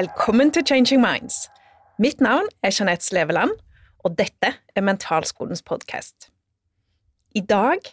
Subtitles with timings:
[0.00, 1.50] Velkommen til Changing Minds.
[1.98, 3.50] Mitt navn er Jeanette Sleveland,
[4.00, 6.30] og dette er Mentalskolens podkast.
[7.36, 7.84] I dag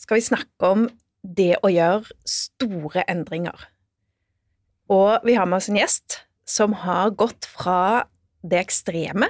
[0.00, 0.86] skal vi snakke om
[1.20, 3.66] det å gjøre store endringer.
[4.88, 8.06] Og vi har med oss en gjest som har gått fra
[8.40, 9.28] det ekstreme,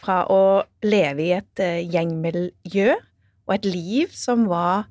[0.00, 0.40] fra å
[0.86, 4.88] leve i et eh, gjengmiljø og et liv som var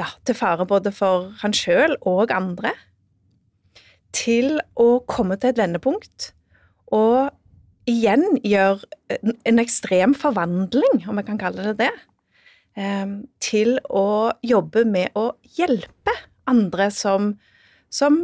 [0.00, 2.74] ja, til fare både for han sjøl og andre,
[4.16, 6.30] til å komme til et vendepunkt
[6.94, 7.34] og
[7.86, 8.86] igjen gjøre
[9.46, 11.92] en ekstrem forvandling, om jeg kan kalle det det,
[12.78, 16.14] ehm, til å jobbe med å hjelpe
[16.50, 17.34] andre som,
[17.90, 18.16] som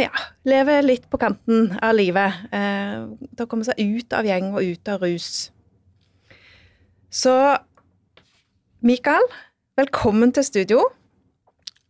[0.00, 0.10] ja,
[0.46, 4.62] lever litt på kanten av livet, eh, til å komme seg ut av gjeng og
[4.62, 5.50] ut av rus.
[7.14, 7.34] Så
[8.82, 9.22] Mikael,
[9.78, 10.82] velkommen til studio.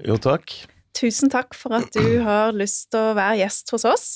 [0.05, 0.73] Jo, takk.
[0.95, 4.06] Tusen takk for at du har lyst til å være gjest hos oss.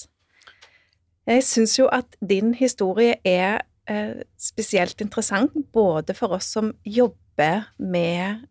[1.28, 7.66] Jeg syns jo at din historie er eh, spesielt interessant, både for oss som jobber
[7.76, 8.46] med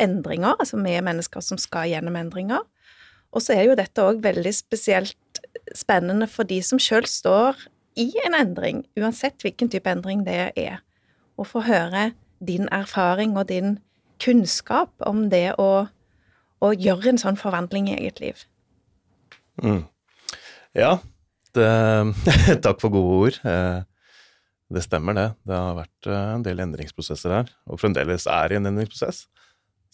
[0.00, 2.62] endringer, altså med mennesker som skal gjennom endringer,
[3.34, 5.42] og så er jo dette òg veldig spesielt
[5.74, 7.58] spennende for de som sjøl står
[7.98, 10.80] i en endring, uansett hvilken type endring det er,
[11.38, 12.12] å få høre
[12.44, 13.78] din erfaring og din
[14.22, 15.86] kunnskap om det å,
[16.64, 18.44] å gjøre en sånn forvandling i eget liv.
[19.62, 19.82] Mm.
[20.74, 20.96] Ja,
[21.54, 21.68] det,
[22.64, 23.38] takk for gode ord.
[23.46, 23.82] Eh,
[24.74, 25.28] det stemmer, det.
[25.46, 29.26] Det har vært eh, en del endringsprosesser her, og fremdeles er i en endringsprosess.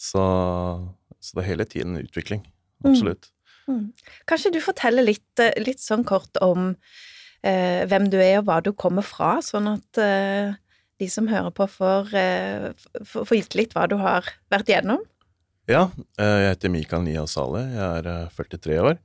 [0.00, 0.22] Så,
[1.20, 2.46] så det er hele tiden en utvikling.
[2.80, 2.92] Mm.
[2.92, 3.28] Absolutt.
[3.28, 3.36] Mm.
[3.70, 3.84] Mm.
[4.30, 6.72] Kanskje du forteller litt, eh, litt sånn kort om
[7.44, 10.56] eh, hvem du er og hva du kommer fra, sånn at eh,
[11.00, 15.04] de som hører på, får, eh, får gitt litt hva du har vært igjennom?
[15.70, 15.84] Ja,
[16.18, 18.96] eh, jeg heter Mikael Nia Saleh, jeg er 43 eh, år.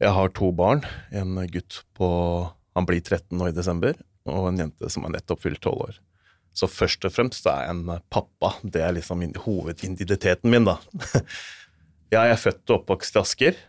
[0.00, 0.80] Jeg har to barn,
[1.12, 2.08] en gutt på
[2.76, 3.96] Han blir 13 nå i desember,
[4.28, 5.98] og en jente som er nettopp fylt 12 år.
[6.56, 8.54] Så først og fremst er jeg en pappa.
[8.64, 10.76] Det er liksom hovedidentiteten min, da.
[12.16, 13.60] jeg er født og oppvokst i Asker,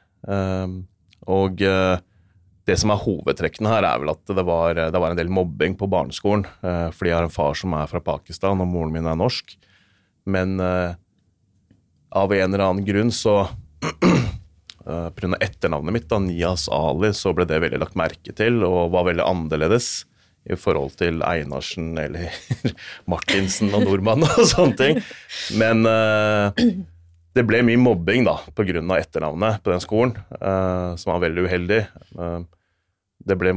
[1.28, 1.64] og
[2.68, 5.78] det som er hovedtrekkene her, er vel at det var, det var en del mobbing
[5.80, 6.44] på barneskolen.
[6.60, 9.56] Eh, fordi jeg har en far som er fra Pakistan, og moren min er norsk.
[10.28, 10.98] Men eh,
[12.10, 13.40] av en eller annen grunn så
[14.88, 15.38] eh, Pga.
[15.40, 19.26] etternavnet mitt, da, Nias Ali, så ble det veldig lagt merke til og var veldig
[19.26, 20.06] annerledes
[20.48, 22.32] i forhold til Einarsen eller
[23.12, 25.02] Martinsen og nordmann og sånne ting.
[25.60, 26.56] Men uh,
[27.36, 28.80] det ble mye mobbing da, pga.
[28.96, 31.82] etternavnet på den skolen, uh, som var veldig uheldig.
[32.16, 32.46] Uh,
[33.28, 33.52] det ble,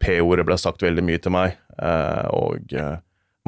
[0.00, 1.58] P-ordet ble sagt veldig mye til meg,
[2.32, 2.94] og eh,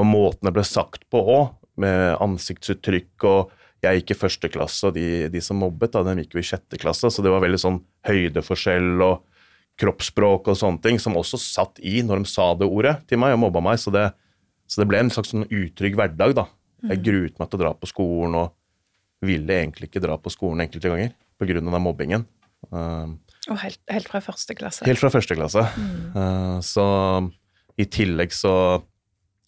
[0.04, 3.54] måten det ble sagt på òg, med ansiktsuttrykk og
[3.86, 6.46] jeg gikk i første klasse, og de, de som mobbet, da, de gikk jo i
[6.50, 9.24] sjette klasse, så det var veldig sånn høydeforskjell og
[9.80, 13.34] kroppsspråk og sånne ting som også satt i når de sa det ordet til meg
[13.36, 14.08] og mobba meg, så det,
[14.68, 16.46] så det ble en slags sånn utrygg hverdag, da.
[16.86, 17.04] Jeg mm.
[17.04, 20.92] gruet meg til å dra på skolen og ville egentlig ikke dra på skolen enkelte
[20.92, 21.56] ganger pga.
[21.56, 22.26] den mobbingen.
[22.72, 23.16] Uh,
[23.50, 24.84] og helt, helt, fra første klasse?
[24.88, 25.64] Helt fra første klasse.
[25.76, 25.96] Mm.
[26.16, 26.86] Uh, så
[27.76, 28.52] i tillegg så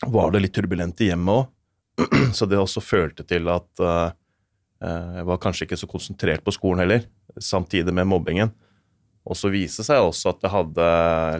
[0.06, 1.48] var det litt turbulent i hjemmet òg,
[2.36, 4.12] så det også følte til at uh,
[4.78, 7.06] jeg var kanskje ikke så konsentrert på skolen heller,
[7.42, 8.52] samtidig med mobbingen.
[9.28, 10.86] Og så viste seg også at jeg hadde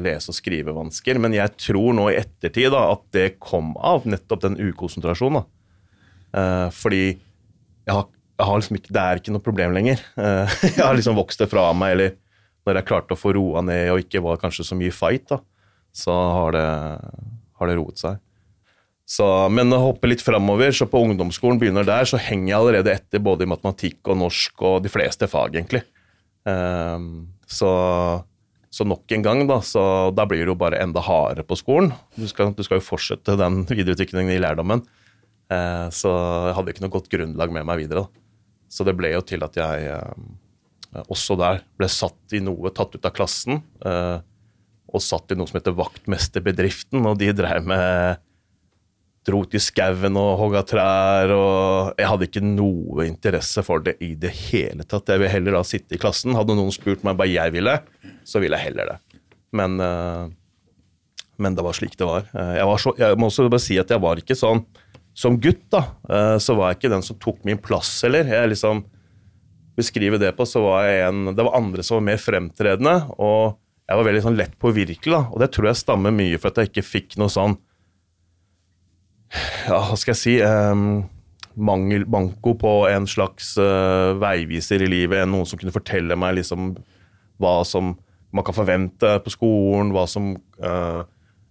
[0.04, 4.44] lese- og skrivevansker, men jeg tror nå i ettertid da, at det kom av nettopp
[4.44, 5.46] den ukonsentrasjonen.
[6.28, 6.68] Da.
[6.74, 7.04] fordi
[7.88, 8.04] jeg har,
[8.36, 10.02] jeg har liksom ikke, det er ikke noe problem lenger.
[10.18, 12.16] jeg har liksom vokst det fra meg, eller
[12.68, 15.40] når jeg klarte å få roa ned og ikke var kanskje så mye fight, da,
[15.96, 16.66] så har det,
[17.56, 18.20] har det roet seg.
[19.08, 22.92] Så, men å hoppe litt framover, så på ungdomsskolen begynner der, så henger jeg allerede
[22.92, 25.80] etter både i matematikk og norsk og de fleste fag, egentlig.
[26.44, 27.70] Um, så,
[28.68, 29.82] så, nok en gang, da, så
[30.12, 31.94] da blir det jo bare enda hardere på skolen.
[32.20, 34.84] Du skal, du skal jo fortsette den videreutviklingen i lærdommen.
[35.48, 36.12] Uh, så
[36.50, 38.04] jeg hadde ikke noe godt grunnlag med meg videre.
[38.04, 38.24] Da.
[38.68, 42.92] Så det ble jo til at jeg uh, også der ble satt i noe, tatt
[42.92, 44.20] ut av klassen, Uh,
[44.88, 48.22] og satt i noe som heter Vaktmesterbedriften, og de drev med
[49.28, 53.98] dro ut i skauen og hogga trær, og jeg hadde ikke noe interesse for det
[54.04, 55.12] i det hele tatt.
[55.12, 56.36] Jeg ville heller da sitte i klassen.
[56.38, 57.76] Hadde noen spurt meg hva jeg ville,
[58.28, 59.22] så ville jeg heller det.
[59.58, 62.28] Men, eh, men det var slik det var.
[62.32, 64.64] Jeg, var så, jeg må også bare si at jeg var ikke sånn
[65.18, 65.80] Som gutt, da,
[66.38, 68.28] så var jeg ikke den som tok min plass heller.
[68.30, 68.84] Jeg liksom
[69.78, 73.58] beskrive det på, så var jeg en Det var andre som var mer fremtredende, og
[73.88, 75.22] jeg var veldig sånn lett påvirkelig.
[75.32, 77.56] Og det tror jeg stammer mye for at jeg ikke fikk noe sånn
[79.68, 81.02] Ja, hva skal jeg si um,
[81.58, 86.72] mangel, Manko på en slags uh, veiviser i livet, noen som kunne fortelle meg liksom
[87.38, 87.96] hva som
[88.34, 90.34] man kan forvente på skolen, hva som
[90.64, 91.02] uh,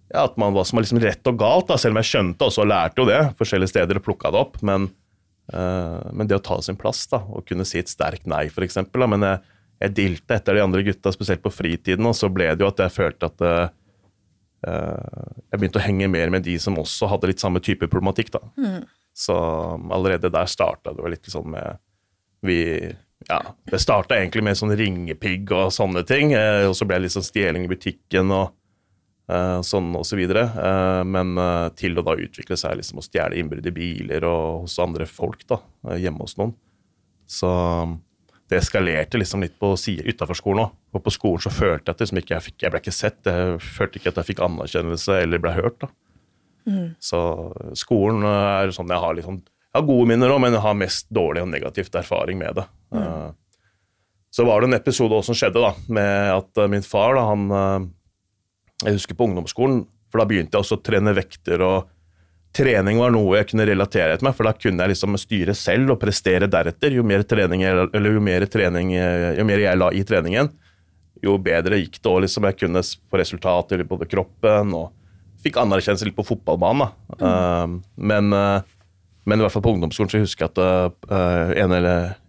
[0.08, 2.48] ja, at man, hva som er liksom rett og galt, da, selv om jeg skjønte
[2.48, 4.58] også og lærte jo det forskjellige steder og plukka det opp.
[4.64, 4.88] Men,
[5.52, 8.80] uh, men, det å ta sin plass da, og kunne si et sterkt nei, f.eks.
[8.94, 9.42] Men jeg,
[9.84, 12.82] jeg dilte etter de andre gutta, spesielt på fritiden, og så ble det jo at
[12.86, 13.74] jeg følte at uh,
[14.58, 18.32] jeg begynte å henge mer med de som også hadde litt samme type problematikk.
[18.34, 18.40] da.
[18.58, 18.80] Mm.
[19.14, 19.34] Så
[19.94, 21.78] allerede der starta det litt sånn med
[22.42, 22.58] vi
[23.26, 26.32] ja, Det starta egentlig med sånn ringepigg og sånne ting.
[26.38, 28.52] Eh, og så ble det litt sånn stjeling i butikken og
[29.32, 30.46] uh, sånn og så videre.
[30.54, 34.64] Uh, men uh, til å da utvikle seg liksom å stjele innbrudd i biler og
[34.64, 35.60] hos andre folk da,
[35.98, 36.54] hjemme hos noen.
[37.28, 37.50] Så
[38.48, 40.76] det eskalerte liksom litt på utafor skolen òg.
[40.96, 43.18] Og på skolen så følte jeg at liksom ikke jeg, fikk, jeg ble ikke sett.
[43.28, 45.76] Jeg følte ikke at jeg fikk anerkjennelse eller ble hørt.
[45.84, 45.90] da.
[46.68, 46.86] Mm.
[47.00, 47.20] Så
[47.78, 51.08] skolen er sånn jeg har liksom, jeg har gode minner òg, men jeg har mest
[51.12, 52.64] dårlig og negativt erfaring med det.
[52.96, 53.04] Mm.
[53.04, 53.68] Uh,
[54.32, 57.28] så var det en episode også som skjedde da, med at uh, min far da,
[57.30, 57.92] han,
[58.84, 61.64] Jeg husker på ungdomsskolen, for da begynte jeg også å trene vekter.
[61.64, 61.88] og
[62.58, 65.94] Trening var noe jeg kunne relatere til meg, for da kunne jeg liksom styre selv
[65.94, 66.96] og prestere deretter.
[66.98, 68.94] Jo mer, trening, eller jo mer, trening,
[69.38, 70.50] jo mer jeg la i treningen,
[71.22, 72.08] jo bedre gikk det.
[72.10, 74.90] Og liksom jeg kunne få resultater i både kroppen og
[75.44, 76.90] fikk anerkjennelse litt på fotballbanen.
[77.22, 77.78] Mm.
[78.10, 78.34] men
[79.28, 81.78] men i hvert fall på ungdomsskolen så husker jeg at uh, ene,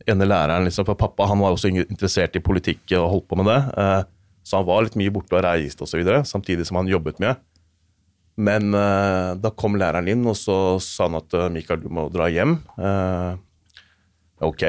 [0.09, 3.47] ene, læreren liksom, For pappa han var også interessert i politikk og holdt på med
[3.47, 3.59] det.
[3.79, 4.01] Uh,
[4.43, 7.37] så han var litt mye borte og reiste osv., samtidig som han jobbet mye.
[8.39, 12.29] Men uh, da kom læreren inn, og så sa han at Mikael, du må dra
[12.31, 12.55] hjem.
[14.39, 14.63] ok.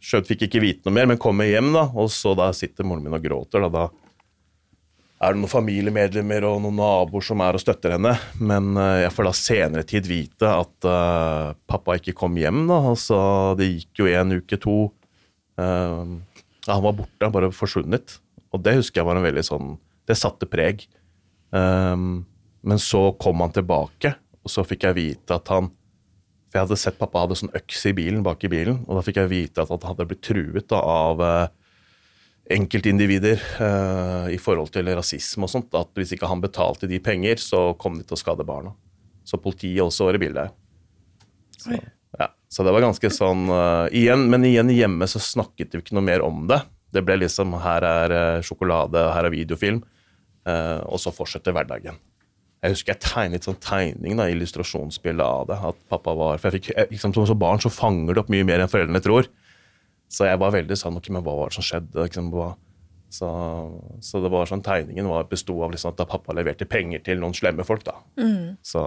[0.00, 1.88] Skjønt fikk ikke vite noe mer, men kommer hjem, da.
[1.98, 3.66] Og så da sitter moren min og gråter.
[3.66, 4.10] Da, da
[5.20, 8.14] er det noen familiemedlemmer og noen naboer som er og støtter henne.
[8.40, 12.64] Men uh, jeg får da senere tid vite at uh, pappa ikke kom hjem.
[12.70, 13.20] da, altså
[13.60, 14.78] Det gikk jo en uke, to.
[15.60, 16.16] Uh,
[16.64, 18.16] han var borte, bare forsvunnet.
[18.50, 19.74] Og det husker jeg var en veldig sånn
[20.08, 20.86] Det satte preg.
[21.52, 22.24] Um,
[22.66, 24.14] men så kom han tilbake,
[24.44, 25.70] og så fikk jeg vite at han
[26.50, 29.02] For jeg hadde sett pappa hadde sånn øks i bilen, bak i bilen, og da
[29.06, 31.20] fikk jeg vite at han hadde blitt truet da, av
[32.50, 35.74] enkeltindivider uh, i forhold til rasisme og sånt.
[35.76, 38.74] At hvis ikke han betalte de penger, så kom de til å skade barna.
[39.26, 40.56] Så politiet også var i bildet.
[41.60, 41.76] Så,
[42.18, 42.30] ja.
[42.50, 46.06] så det var ganske sånn uh, igjen, Men igjen hjemme så snakket vi ikke noe
[46.06, 46.62] mer om det.
[46.90, 49.84] Det ble liksom her er uh, sjokolade, her er videofilm,
[50.50, 51.98] og så fortsetter hverdagen.
[52.60, 55.56] Jeg husker jeg tegnet sånn tegning, da, illustrasjonsbilde av det.
[55.70, 58.60] at pappa var, for jeg fikk, liksom, Som barn så fanger det opp mye mer
[58.60, 59.30] enn foreldrene tror.
[60.10, 62.04] Så jeg var veldig sånn Ok, men hva var det som skjedde?
[62.04, 62.28] Liksom,
[63.10, 63.30] så,
[64.04, 67.34] så, det var sånn tegningen var, besto av liksom at pappa leverte penger til noen
[67.34, 67.82] slemme folk.
[67.88, 67.96] da.
[68.20, 68.60] Mm.
[68.62, 68.84] Så,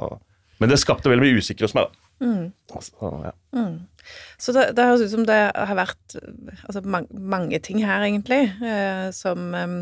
[0.62, 1.90] men det skapte veldig mye usikkerhet hos meg.
[1.90, 2.00] da.
[2.24, 2.46] Mm.
[2.70, 3.34] Så, ja.
[3.58, 3.74] mm.
[4.40, 6.16] så det, det, høres ut som det har vært
[6.70, 9.81] altså, man, mange ting her, egentlig, eh, som um,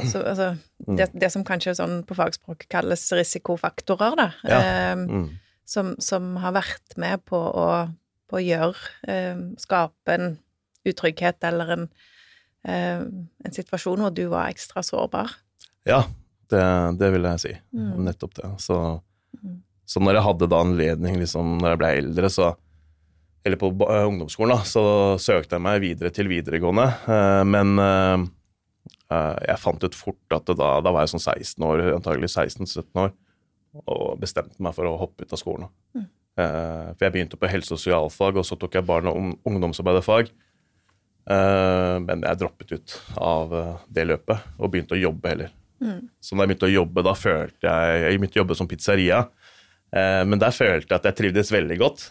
[0.00, 0.48] så, altså,
[0.86, 0.96] mm.
[0.96, 4.28] det, det, som kanskje sånn på fagspråk kalles risikofaktorer, da.
[4.48, 4.60] Ja.
[4.96, 5.28] Um,
[5.68, 7.66] som, som, har vært med på å,
[8.28, 8.74] på å gjøre
[9.06, 10.34] um, Skape en
[10.88, 11.84] utrygghet eller en,
[12.66, 13.04] eh,
[13.46, 15.30] en situasjon hvor du var ekstra sårbar.
[15.86, 16.00] Ja,
[16.50, 16.64] det,
[16.98, 17.52] det vil jeg si.
[17.70, 18.02] Mm.
[18.08, 18.50] Nettopp det.
[18.64, 18.78] Så,
[19.38, 19.60] mm.
[19.86, 22.50] så, når jeg hadde da anledning, liksom, når jeg ble eldre, så
[23.42, 24.82] eller på ungdomsskolen, da, så
[25.18, 26.88] søkte jeg meg videre til videregående.
[27.06, 28.26] Uh, men uh,
[29.48, 33.12] jeg fant ut fort at da, da, var jeg sånn 16 år, antagelig 16-17 år,
[33.86, 35.72] og bestemte meg for å hoppe ut av skolen.
[35.96, 36.08] Mm.
[36.32, 40.30] for jeg begynte på helse- og sosialfag, og så tok jeg barne- og ungdomsarbeiderfag.
[41.30, 45.52] Eh, men jeg droppet ut av eh, det løpet og begynte å jobbe heller.
[45.82, 46.08] Mm.
[46.22, 49.20] Så da jeg begynte å jobbe, da følte jeg Jeg begynte å jobbe som pizzeria.
[49.92, 52.08] Eh, men der følte jeg at jeg trivdes veldig godt.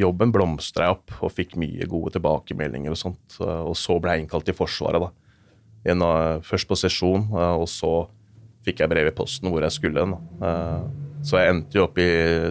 [0.00, 3.38] Jobben blomstra opp og fikk mye gode tilbakemeldinger og sånt.
[3.40, 5.27] Og så ble jeg innkalt til Forsvaret, da.
[6.44, 7.92] Først på sesjon, og så
[8.66, 10.04] fikk jeg brev i posten hvor jeg skulle.
[11.24, 12.08] Så jeg endte jo opp i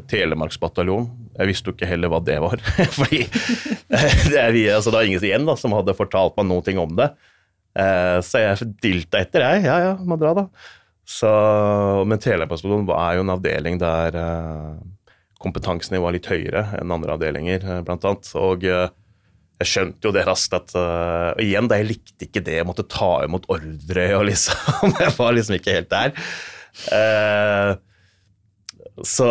[0.10, 2.62] Telemarksbataljonen jeg visste jo ikke heller hva det var.
[2.98, 3.22] Fordi
[4.32, 7.12] det er, altså, det var ingen igjen da, som hadde fortalt meg noe om det.
[7.78, 9.68] Eh, så jeg dilta etter, jeg.
[9.68, 10.48] Ja ja, må dra, da.
[11.08, 11.30] Så,
[12.10, 14.72] men Telemarksbataljonen er jo en avdeling der eh,
[15.44, 18.32] kompetansenivået er litt høyere enn andre avdelinger, eh, blant annet.
[18.42, 18.66] Og
[19.58, 22.86] jeg skjønte jo det raskt at uh, Igjen, da jeg likte ikke det, jeg måtte
[22.90, 26.14] ta imot ordre og liksom Jeg var liksom ikke helt der.
[26.94, 27.74] Uh,
[29.06, 29.30] så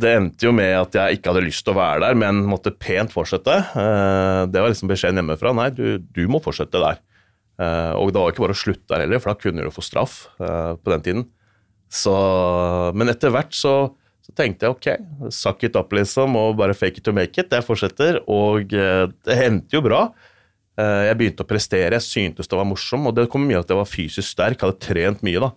[0.00, 2.72] det endte jo med at jeg ikke hadde lyst til å være der, men måtte
[2.72, 3.58] pent fortsette.
[3.72, 5.54] Uh, det var liksom beskjeden hjemmefra.
[5.56, 7.00] Nei, du, du må fortsette der.
[7.62, 10.14] Og det var ikke bare å slutte der heller, for da kunne du få straff
[10.40, 11.20] på den tiden.
[11.92, 12.14] Så,
[12.96, 17.02] men etter hvert så, så, tenkte jeg ok, suck it up, liksom, og bare fake
[17.02, 17.50] it to make it.
[17.50, 20.06] Jeg fortsetter, og det hendte jo bra.
[20.80, 23.66] Eh, jeg begynte å prestere, jeg syntes det var morsom, og det kom mye av
[23.66, 25.50] at jeg var fysisk sterk, hadde trent mye, da.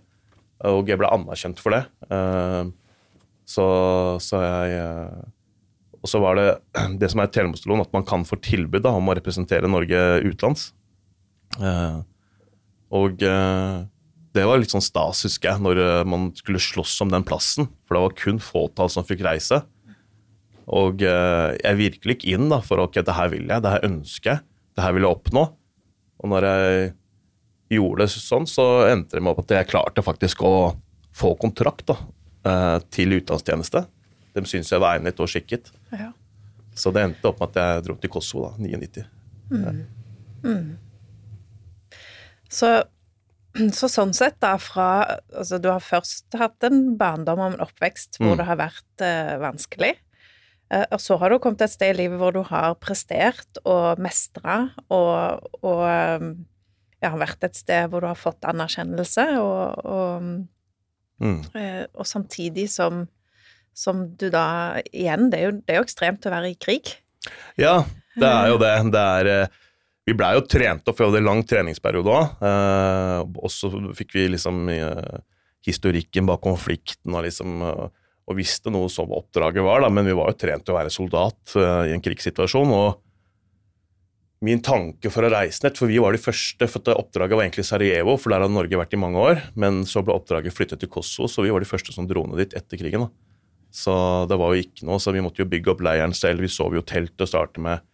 [0.72, 1.84] Og jeg ble anerkjent for det.
[2.10, 2.64] Eh,
[3.46, 3.68] så,
[4.24, 5.24] så jeg eh,
[6.02, 6.48] Og så var det
[7.02, 10.72] det som er Telemarksloven, at man kan få tilbud da, om å representere Norge utenlands.
[12.96, 13.22] Og
[14.36, 17.70] det var litt sånn stas, husker jeg, når man skulle slåss om den plassen.
[17.88, 19.62] For det var kun fåtall som fikk reise.
[20.76, 24.34] Og jeg virkelig gikk inn da, for ok, det her vil jeg, det her ønsker
[24.34, 24.44] jeg
[24.76, 25.46] det her vil jeg oppnå.
[26.22, 26.94] Og når jeg
[27.78, 30.56] gjorde det sånn, så endte det med at jeg klarte faktisk å
[31.16, 31.98] få kontrakt da,
[32.48, 33.86] eh, til utenlandstjeneste.
[34.36, 35.72] De syntes jeg var egnet og skikket.
[35.96, 36.12] Ja.
[36.76, 39.06] Så det endte opp med at jeg dro til Kosovo, da, 99.
[39.52, 39.86] Mm.
[40.44, 40.78] Mm.
[42.52, 42.72] Så,
[43.78, 44.90] så, sånn sett, da, fra
[45.36, 48.40] Altså, du har først hatt en barndom og en oppvekst hvor mm.
[48.42, 49.94] det har vært eh, vanskelig.
[50.74, 53.62] Eh, og så har du kommet til et sted i livet hvor du har prestert
[53.64, 56.30] og mestra og, og eh,
[57.04, 60.30] ja, har vært et sted hvor du har fått anerkjennelse, og, og,
[61.22, 61.42] mm.
[61.60, 63.06] Eh, og samtidig som,
[63.78, 66.96] som, du da Igjen, det er, jo, det er, jo, ekstremt å være i krig.
[67.62, 67.84] Ja,
[68.16, 68.74] det er jo det.
[68.96, 69.30] Det er
[70.06, 72.44] Vi blei jo trent opp, vi hadde en lang treningsperiode òg.
[73.42, 74.68] og så fikk vi liksom
[75.66, 77.64] historikken bak konflikten og liksom
[78.26, 80.94] og visste noe som oppdraget var, da, men vi var jo trent til å være
[80.94, 82.72] soldat i en krigssituasjon.
[82.74, 83.02] og
[84.46, 87.68] Min tanke for å reise ned, for vi var de første, for oppdraget var egentlig
[87.70, 90.92] Sarajevo, for der hadde Norge vært i mange år, men så ble oppdraget flyttet til
[90.92, 93.06] Kosovo, så vi var de første som dro ned dit etter krigen.
[93.06, 93.10] da.
[93.76, 93.94] Så
[94.30, 96.74] det var jo ikke noe, så vi måtte jo bygge opp leiren selv, vi sov
[96.76, 97.86] jo telt å starte med.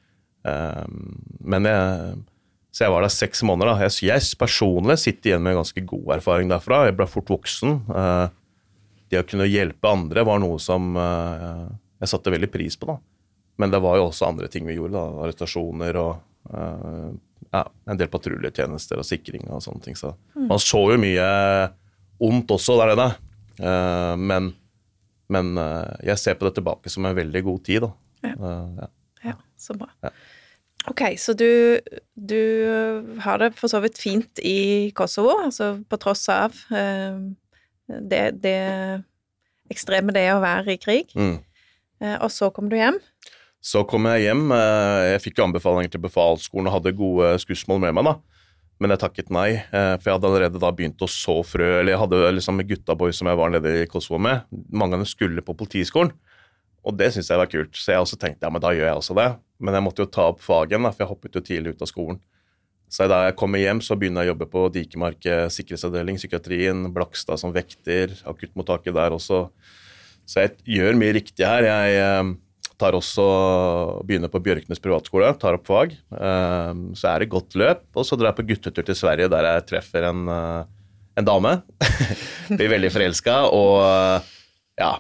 [0.42, 2.14] Um, men jeg,
[2.72, 3.74] så jeg var der seks måneder.
[3.74, 3.88] da.
[3.88, 6.86] Jeg, jeg personlig sitter igjen med en ganske god erfaring derfra.
[6.88, 7.82] Jeg ble fort voksen.
[7.92, 8.28] Uh,
[9.12, 11.68] det å kunne hjelpe andre var noe som uh,
[12.00, 12.88] jeg satte veldig pris på.
[12.94, 12.96] da.
[13.60, 14.96] Men det var jo også andre ting vi gjorde.
[14.96, 16.14] da, Arrestasjoner og
[16.54, 17.12] uh,
[17.52, 20.00] ja, en del patruljetjenester og sikring og sånne ting.
[20.00, 20.48] Så mm.
[20.48, 21.28] man så jo mye
[22.24, 23.12] ondt også der nede.
[24.22, 24.48] Men,
[25.34, 25.50] men
[26.06, 27.90] jeg ser på det tilbake som en veldig god tid, da.
[28.30, 28.88] Ja, ja.
[29.26, 29.90] ja så bra.
[30.06, 30.14] Ja.
[30.90, 31.78] Ok, så du,
[32.18, 32.42] du,
[33.22, 36.58] har det for så vidt fint i Kosovo, altså på tross av
[37.86, 38.58] det, det
[39.72, 41.14] ekstreme det å være i krig.
[41.16, 41.38] Mm.
[42.02, 43.00] Eh, og så kom du hjem?
[43.62, 44.48] Så kom jeg hjem.
[44.56, 48.18] Eh, jeg fikk jo anbefalinger til befalsskolen og hadde gode skussmål med meg, da.
[48.82, 51.94] Men jeg takket nei, eh, for jeg hadde allerede da begynt å så frø Eller
[51.94, 54.42] jeg hadde liksom gutta boys som jeg var nede i Kosovo med,
[54.74, 56.16] mange av dem skulle på Politiskolen.
[56.82, 58.98] Og det syntes jeg var kult, så jeg også tenkte ja, men da gjør jeg
[58.98, 59.30] også det.
[59.62, 61.92] Men jeg måtte jo ta opp fagen, igjen, for jeg hoppet jo tidlig ut av
[61.92, 62.22] skolen.
[62.92, 67.40] Så da jeg kommer hjem, så begynner jeg å jobbe på Dikemark sikkerhetsavdeling, psykiatrien, Blakstad
[67.40, 69.46] som vekter, akuttmottaket der også.
[70.32, 71.66] Så jeg gjør mye riktig her.
[71.68, 72.32] Jeg eh,
[72.82, 73.26] tar også
[74.08, 75.96] begynner på Bjørknes privatskole, tar opp fag.
[75.96, 79.50] Eh, så er det godt løp, og så drar jeg på guttetur til Sverige, der
[79.50, 80.64] jeg treffer en, eh,
[81.20, 81.58] en dame.
[82.58, 84.32] Blir veldig forelska, og
[84.82, 84.96] ja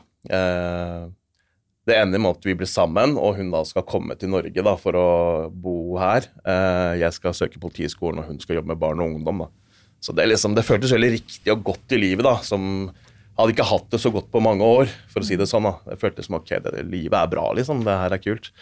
[1.90, 4.74] det ender med at vi blir sammen, og hun da skal komme til Norge da,
[4.78, 5.08] for å
[5.50, 6.28] bo her.
[6.46, 9.48] Eh, jeg skal søke Politihøgskolen, og hun skal jobbe med barn og ungdom.
[9.48, 9.80] Da.
[10.02, 12.28] Så det, liksom, det, føltes veldig riktig og godt i livet.
[12.28, 12.92] da, som
[13.40, 15.66] hadde ikke hatt det så godt på mange år, for å si det sånn.
[15.66, 15.74] da.
[15.90, 17.82] Det føltes som ok, det, livet er bra, liksom.
[17.88, 18.54] Det her er kult.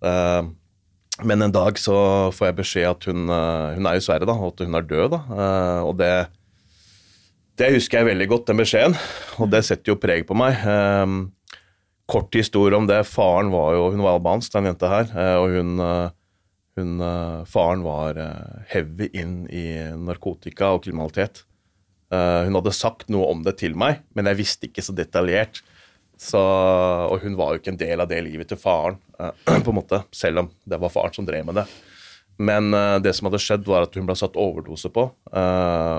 [0.00, 0.48] Uh,
[1.28, 1.98] men en dag så
[2.32, 4.88] får jeg beskjed at hun, uh, hun er i Sverige, da, og at hun er
[4.88, 5.18] død.
[5.18, 5.42] da,
[5.84, 6.12] Og det,
[7.60, 8.96] det husker jeg veldig godt, den beskjeden,
[9.36, 10.64] og det setter jo preg på meg.
[12.08, 13.02] Kort historie om det.
[13.04, 15.10] Faren var jo Hun var albansk, den jenta her.
[15.12, 16.10] Eh, og hun, eh,
[16.80, 18.20] hun eh, Faren var
[18.72, 21.44] heavy inn i narkotika og kriminalitet.
[22.08, 25.58] Hun hadde sagt noe om det til meg, men jeg visste ikke så detaljert.
[26.16, 28.96] Så, og hun var jo ikke en del av det livet til faren,
[29.44, 31.66] på en måte, selv om det var faren som drev med det.
[32.40, 32.72] Men
[33.04, 35.04] det som hadde skjedd, var at hun ble satt overdose på.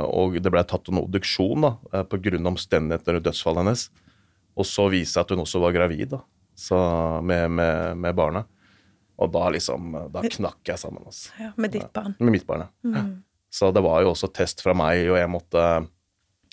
[0.10, 1.75] Og det ble tatt en obduksjon da,
[2.10, 2.42] pga.
[2.56, 3.86] omstendighetene rundt dødsfallet hennes.
[4.60, 6.22] Og så viste det at hun også var gravid da,
[7.24, 8.50] med, med, med, barnet.
[9.20, 11.06] Og da liksom Da knakk jeg sammen.
[11.08, 11.32] Altså.
[11.39, 12.16] Ja, med ditt barn?
[12.20, 13.04] Med mitt barn, ja.
[13.04, 13.18] Mm.
[13.50, 15.63] Så det var jo også test fra meg, og jeg måtte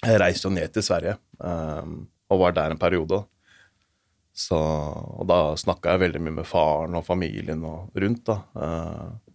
[0.07, 3.21] Jeg reiste jo ned til Sverige um, og var der en periode.
[4.37, 8.37] Så, og da snakka jeg veldig mye med faren og familien og rundt, da.
[8.59, 9.27] Uh,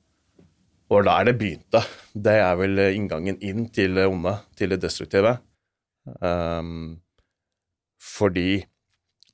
[0.92, 1.82] og der det begynte.
[2.12, 5.38] Det er vel inngangen inn til det onde, til det destruktive.
[6.20, 7.00] Um,
[8.01, 8.63] fordi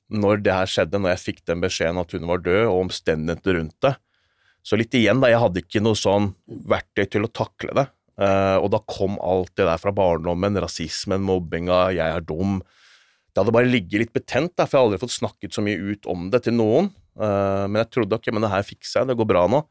[0.08, 3.56] når det her skjedde, når jeg fikk den beskjeden at hun var død, og omstendighetene
[3.58, 3.94] rundt det
[4.64, 6.32] Så litt igjen, da, jeg hadde ikke noe sånn
[6.68, 7.84] verktøy til å takle det.
[8.18, 12.58] Uh, og da kom alt det der fra barndommen, rasismen, mobbinga, jeg er dum.
[13.30, 15.78] Det hadde bare ligget litt betent, da, for jeg har aldri fått snakket så mye
[15.78, 16.90] ut om det til noen.
[17.16, 19.62] Uh, men jeg trodde ok, men det her fikser jeg, det går bra nå.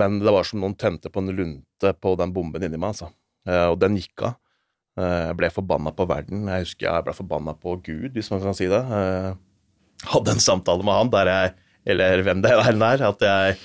[0.00, 3.12] Men det var som noen tente på en lunte på den bomben inni meg, altså.
[3.46, 4.40] Uh, og den gikk av.
[5.00, 6.46] Eh, jeg ble forbanna på verden.
[6.50, 8.82] Jeg husker jeg ble forbanna på Gud, hvis man kan si det.
[8.84, 11.54] Jeg hadde en samtale med han der jeg
[11.94, 13.56] Eller hvem det er, at jeg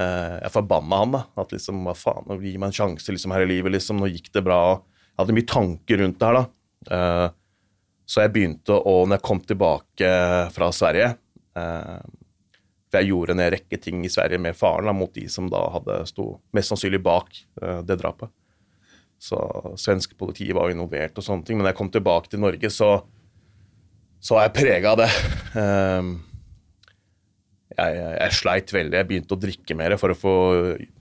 [0.00, 1.10] jeg forbanna han.
[1.12, 4.08] da, At liksom, hva faen, gi meg en sjanse liksom her i livet, liksom, nå
[4.08, 4.78] gikk det bra.
[5.12, 7.34] Jeg hadde mye tanker rundt det her, da.
[8.08, 10.08] Så jeg begynte å, når jeg kom tilbake
[10.54, 11.10] fra Sverige
[12.90, 15.60] for jeg gjorde en rekke ting i Sverige med faren da, mot de som da
[15.76, 17.36] hadde sto mest sannsynlig bak
[17.86, 18.32] det drapet.
[19.20, 19.36] Så
[19.76, 21.58] svenske politiet var involvert og sånne ting.
[21.58, 22.94] Men da jeg kom tilbake til Norge, så,
[24.16, 25.10] så var jeg prega av det.
[25.52, 26.14] Um,
[27.74, 28.96] jeg, jeg, jeg, sleit veldig.
[28.96, 30.34] Jeg begynte å drikke mer for å få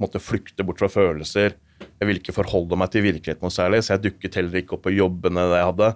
[0.04, 1.56] måtte flykte bort fra følelser.
[1.80, 4.86] Jeg ville ikke forholde meg til virkeligheten noe særlig, så jeg dukket heller ikke opp
[4.88, 5.90] på jobbene jeg hadde.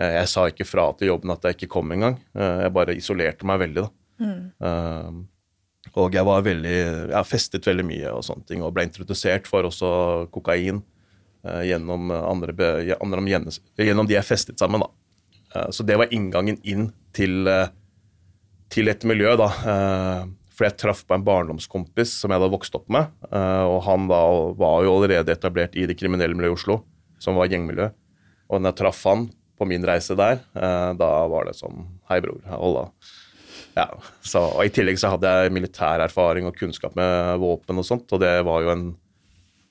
[0.00, 2.18] Eh, jeg sa ikke fra til jobben at jeg ikke kom engang.
[2.34, 3.86] Eh, jeg bare isolerte meg veldig.
[3.86, 3.92] da.
[4.20, 4.40] Mm.
[4.58, 5.20] Um,
[5.96, 6.74] og jeg var veldig
[7.08, 9.92] Jeg festet veldig mye og sånne ting, og ble introdusert for også
[10.34, 10.82] kokain
[11.42, 12.54] gjennom, andre,
[13.00, 13.22] andre,
[13.80, 14.90] gjennom de jeg festet sammen, da.
[15.50, 17.70] Uh, så det var inngangen inn til, uh,
[18.70, 19.48] til et miljø, da.
[20.54, 24.18] for jeg traff på en barndomskompis som jeg hadde vokst opp med, og han da
[24.60, 26.76] var jo allerede etablert i det kriminelle miljøet i Oslo,
[27.16, 27.86] som var gjengmiljø.
[28.52, 29.24] Og når jeg traff han
[29.56, 32.44] på min reise der, da var det sånn Hei, bror.
[32.52, 32.84] Holla.
[33.76, 33.86] Ja,
[34.20, 38.10] så, og I tillegg så hadde jeg militær erfaring og kunnskap med våpen og sånt,
[38.10, 38.84] og det var jo en,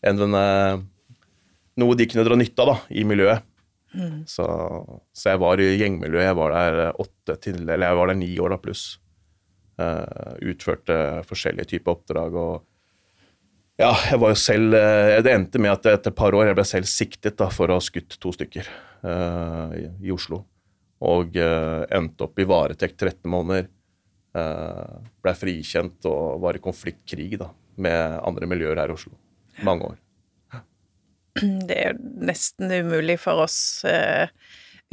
[0.07, 0.81] en, en eh,
[1.79, 3.45] noe de kunne dra nytte av da, i miljøet.
[3.97, 4.23] Mm.
[4.29, 4.45] Så,
[5.15, 6.27] så, jeg var i gjengmiljøet.
[6.27, 8.87] Jeg var der åtte til, eller jeg var der ni år da pluss.
[9.79, 12.57] Uh, utførte forskjellige typer oppdrag og
[13.79, 16.57] ja, jeg var jo selv eh, Det endte med at etter et par år jeg
[16.57, 18.67] ble selv siktet da, for å ha skutt to stykker
[19.07, 20.41] uh, i, i, Oslo.
[21.07, 23.69] Og uh, endte opp i varetekt 13 måneder.
[24.35, 27.47] Uh, ble frikjent og var i konfliktkrig da,
[27.79, 29.15] med andre miljøer her i Oslo.
[29.63, 29.97] Mange år.
[31.67, 34.27] Det er jo nesten umulig for oss uh,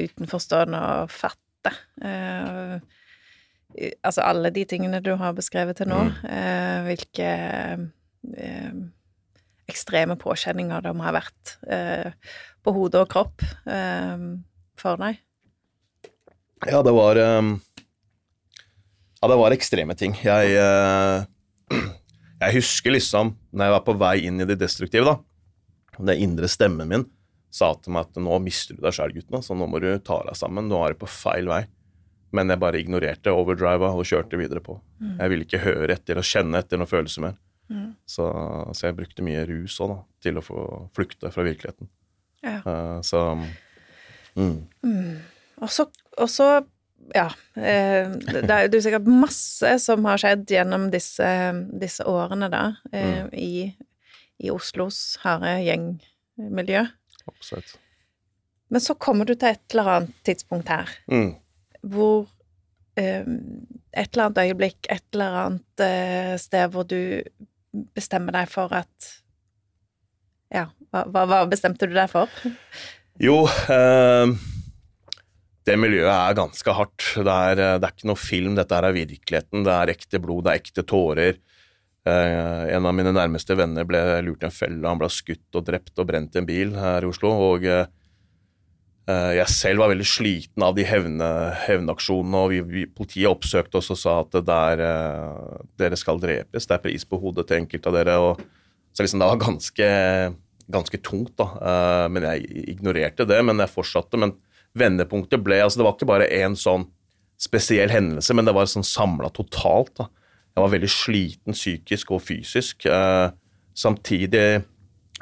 [0.01, 1.72] utenforstående å fatte.
[2.03, 2.79] Uh,
[4.07, 7.31] altså alle de tingene du har beskrevet til nå, uh, hvilke
[9.70, 13.44] ekstreme påkjenninger det må ha vært på hode og kropp
[14.83, 15.20] for deg.
[16.66, 17.53] Ja, det var um
[19.16, 20.16] ja, det var ekstreme ting.
[20.27, 20.59] Jeg,
[22.42, 25.16] jeg husker liksom, når jeg var på vei inn i det destruktive, da
[25.98, 27.06] Den indre stemmen min
[27.56, 29.40] sa til meg at nå mister du deg sjøl, gutten.
[29.44, 30.68] Så nå må du ta deg sammen.
[30.68, 31.62] Nå er du på feil vei.
[32.37, 34.76] Men jeg bare ignorerte overdriva og kjørte videre på.
[35.00, 35.14] Mm.
[35.14, 37.38] Jeg ville ikke høre etter og kjenne etter noen følelser mer.
[37.72, 37.94] Mm.
[38.06, 38.26] Så,
[38.76, 41.88] så, jeg brukte mye rus òg, da, til å få flykte fra virkeligheten.
[42.44, 42.61] Ja.
[42.66, 43.22] Uh, så
[44.37, 44.59] mm.
[44.85, 45.14] mm.
[45.64, 46.50] Og så
[47.14, 47.26] ja.
[47.54, 51.28] Eh, det er jo sikkert masse som har skjedd gjennom disse,
[51.78, 53.35] disse årene, da, eh, mm.
[53.38, 53.52] i,
[54.38, 56.85] i, Oslos harde gjengmiljø.
[57.27, 57.77] Absolutt.
[58.72, 61.29] Men så kommer du til et eller annet tidspunkt her mm.
[61.87, 63.37] hvor um,
[63.96, 65.85] Et eller annet øyeblikk, et eller annet
[66.42, 67.22] sted hvor du
[67.94, 69.12] bestemmer deg for at
[70.53, 72.31] Ja, hva, hva bestemte du deg for?
[73.22, 74.35] Jo eh
[75.66, 77.05] det miljøet er ganske hardt.
[77.16, 79.64] Det er, eh, det er, ikke noe film, dette er virkeligheten.
[79.66, 81.40] Det er ekte blod, det er ekte tårer.
[82.06, 85.64] Eh, en av mine nærmeste venner ble lurt i en felle, han ble skutt og
[85.66, 87.32] drept og brent i en bil her i Oslo.
[87.48, 87.86] og eh,
[89.06, 91.26] jeg selv var veldig sliten av de hevne,
[91.66, 94.82] hevnaksjonene, og vi, vi, politiet oppsøkte oss og sa at der,
[95.78, 98.16] dere skal drepes, det er pris på hodet til enkelte av dere.
[98.22, 98.42] Og,
[98.90, 99.88] så liksom det var ganske,
[100.74, 101.46] ganske tungt, da.
[102.10, 104.18] Men jeg ignorerte det, men jeg fortsatte.
[104.18, 104.34] men
[104.76, 106.88] vendepunktet ble altså Det var ikke bare én sånn
[107.40, 109.94] spesiell hendelse, men det var sånn samla totalt.
[110.00, 110.08] da.
[110.56, 112.86] Jeg var veldig sliten psykisk og fysisk.
[112.88, 113.28] Eh,
[113.76, 114.64] samtidig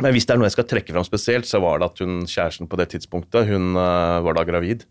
[0.02, 2.24] Men hvis det er noe jeg skal trekke fram spesielt, så var det at hun
[2.26, 4.86] kjæresten på det tidspunktet hun eh, var da gravid.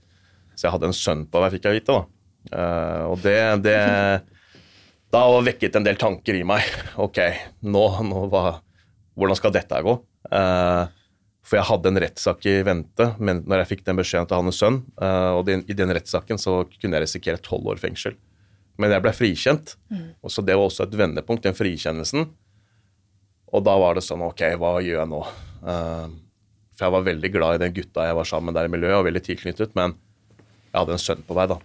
[0.56, 1.96] Så jeg hadde en sønn på meg, fikk jeg vite.
[1.96, 2.04] da.
[2.56, 3.80] Eh, og det, det
[5.12, 6.68] Da vekket en del tanker i meg.
[7.06, 7.20] Ok,
[7.64, 8.60] nå, nå hva,
[9.16, 9.96] hvordan skal dette gå?
[11.44, 14.60] For jeg hadde en rettssak i vente men når jeg fikk den beskjeden til hans
[14.60, 14.80] sønn.
[15.04, 18.16] Og i den rettssaken så kunne jeg risikere tolv år fengsel.
[18.82, 20.06] Men jeg ble frikjent, mm.
[20.26, 22.26] og så det var også et vendepunkt, den frikjennelsen.
[23.54, 25.20] Og da var det sånn Ok, hva gjør jeg nå?
[25.62, 26.08] Uh,
[26.74, 28.98] for jeg var veldig glad i den gutta jeg var sammen med der i miljøet,
[28.98, 29.94] og veldig tilknyttet, men
[30.72, 31.60] jeg hadde en sønn på vei, da.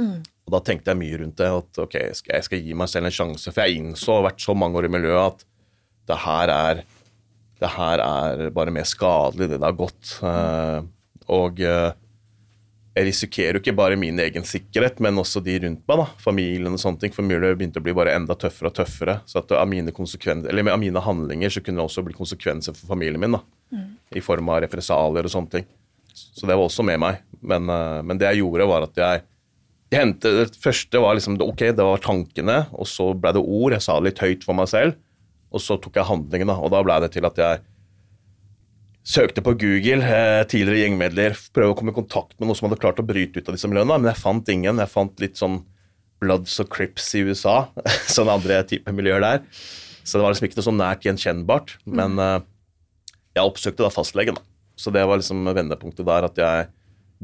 [0.00, 0.16] Mm.
[0.44, 3.16] Og da tenkte jeg mye rundt det, at ok, jeg skal, gi meg selv en
[3.18, 3.52] sjanse.
[3.52, 5.46] For jeg innså, og vært så mange år i miljøet, at
[6.08, 6.82] det her er
[7.62, 10.16] det her er bare mer skadelig, det det har gått.
[10.20, 10.84] Uh,
[11.32, 11.94] og, eh,
[12.94, 16.76] jeg risikerer jo ikke bare min egen sikkerhet, men også de rundt meg, da, familien
[16.76, 17.14] og sånne ting.
[17.14, 19.16] For Mueller begynte å bli bare enda tøffere og tøffere.
[19.26, 22.92] Så at av mine, eller av mine handlinger så kunne det også bli konsekvenser for
[22.94, 23.34] familien min.
[23.34, 23.42] da,
[23.74, 23.88] mm.
[24.14, 25.66] I form av represalier og sånne ting.
[26.14, 27.24] Så det var også med meg.
[27.42, 29.24] Men, uh, men det jeg gjorde, var at jeg,
[29.90, 33.74] jeg hentet, Det første var liksom Ok, det var tankene, og så ble det ord.
[33.74, 34.94] Jeg sa det litt høyt for meg selv.
[35.50, 36.60] Og så tok jeg handlingen, da.
[36.62, 37.66] Og da ble det til at jeg
[39.04, 42.80] søkte på Google, eh, tidligere gjengmedler, prøvde å komme i kontakt med noen som hadde
[42.80, 44.80] klart å bryte ut av disse miljøene, men jeg fant ingen.
[44.80, 45.60] Jeg fant litt sånn
[46.24, 47.68] Bloods og Crips i USA,
[48.16, 49.44] sånne andre type miljøer der.
[50.04, 51.76] Så det var liksom ikke noe sånn nært gjenkjennbart.
[51.84, 52.40] Men uh,
[53.36, 54.44] jeg oppsøkte da fastlegen, da.
[54.76, 56.66] Så det var liksom vendepunktet der at jeg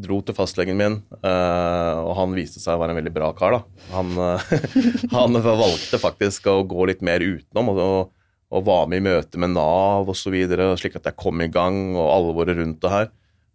[0.01, 3.57] dro til fastlegen min, uh, og han viste seg å være en veldig bra kar,
[3.57, 3.89] da.
[3.97, 4.15] Han,
[5.17, 7.73] han valgte faktisk å gå litt mer utenom.
[7.73, 8.13] og,
[8.51, 10.35] og var med i møte med Nav osv.,
[10.81, 13.11] slik at jeg kom i gang, og alvoret rundt det her.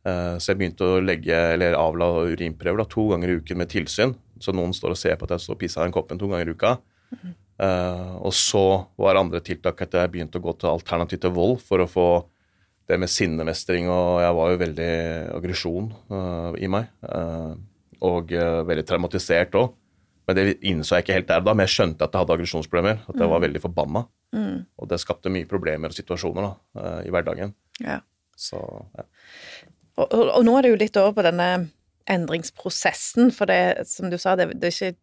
[0.06, 3.72] Eh, så jeg begynte å legge, eller avla urinprøver da, to ganger i uken med
[3.74, 4.14] tilsyn.
[4.42, 6.30] Så noen står og ser på at jeg står og pisser i den koppen to
[6.32, 6.76] ganger i uka.
[7.12, 7.36] Mm.
[7.56, 8.64] Uh, og så
[9.00, 12.10] var andre tiltak at jeg begynte å gå til alternativ til vold for å få
[12.86, 14.90] det med sinnemestring, og jeg var jo veldig
[15.38, 16.92] aggresjon uh, i meg.
[17.02, 17.56] Uh,
[18.06, 19.72] og veldig traumatisert òg.
[20.26, 23.06] Men det innså jeg ikke helt der da, men jeg skjønte at jeg hadde aggresjonsproblemer.
[23.06, 23.46] At jeg var mm.
[23.46, 24.04] veldig forbanna.
[24.36, 24.58] Mm.
[24.82, 27.56] Og det skapte mye problemer og situasjoner da, eh, i hverdagen.
[27.84, 28.02] Ja.
[28.36, 28.60] Så,
[28.98, 29.08] ja.
[29.96, 31.50] Og, og, og, nå er det jo litt over på denne
[32.12, 35.02] endringsprosessen, for det, som du sa, det, det er ikke,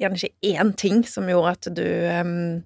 [0.00, 2.62] gjerne ikke én ting som gjorde at du um,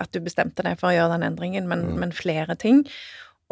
[0.00, 1.98] at du bestemte deg for å gjøre den endringen, men, mm.
[2.00, 2.82] men flere ting.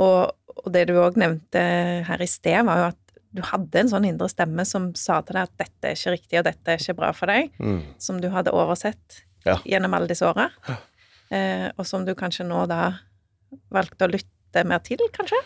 [0.00, 1.62] Og, og det du òg nevnte
[2.07, 5.38] her i sted, var jo at du hadde en sånn indre stemme som sa til
[5.38, 7.81] deg at dette er ikke riktig, og dette er ikke bra for deg, mm.
[8.03, 9.59] som du hadde oversett ja.
[9.64, 10.49] gjennom alle disse åra,
[11.31, 12.83] eh, og som du kanskje nå da
[13.71, 15.38] valgte å lytte mer til, kanskje?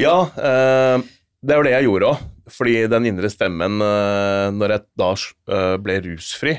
[0.00, 1.04] Ja, eh,
[1.44, 2.24] det jo det jeg gjorde òg.
[2.46, 6.54] Fordi den indre stemmen, eh, når jeg da eh, ble rusfri,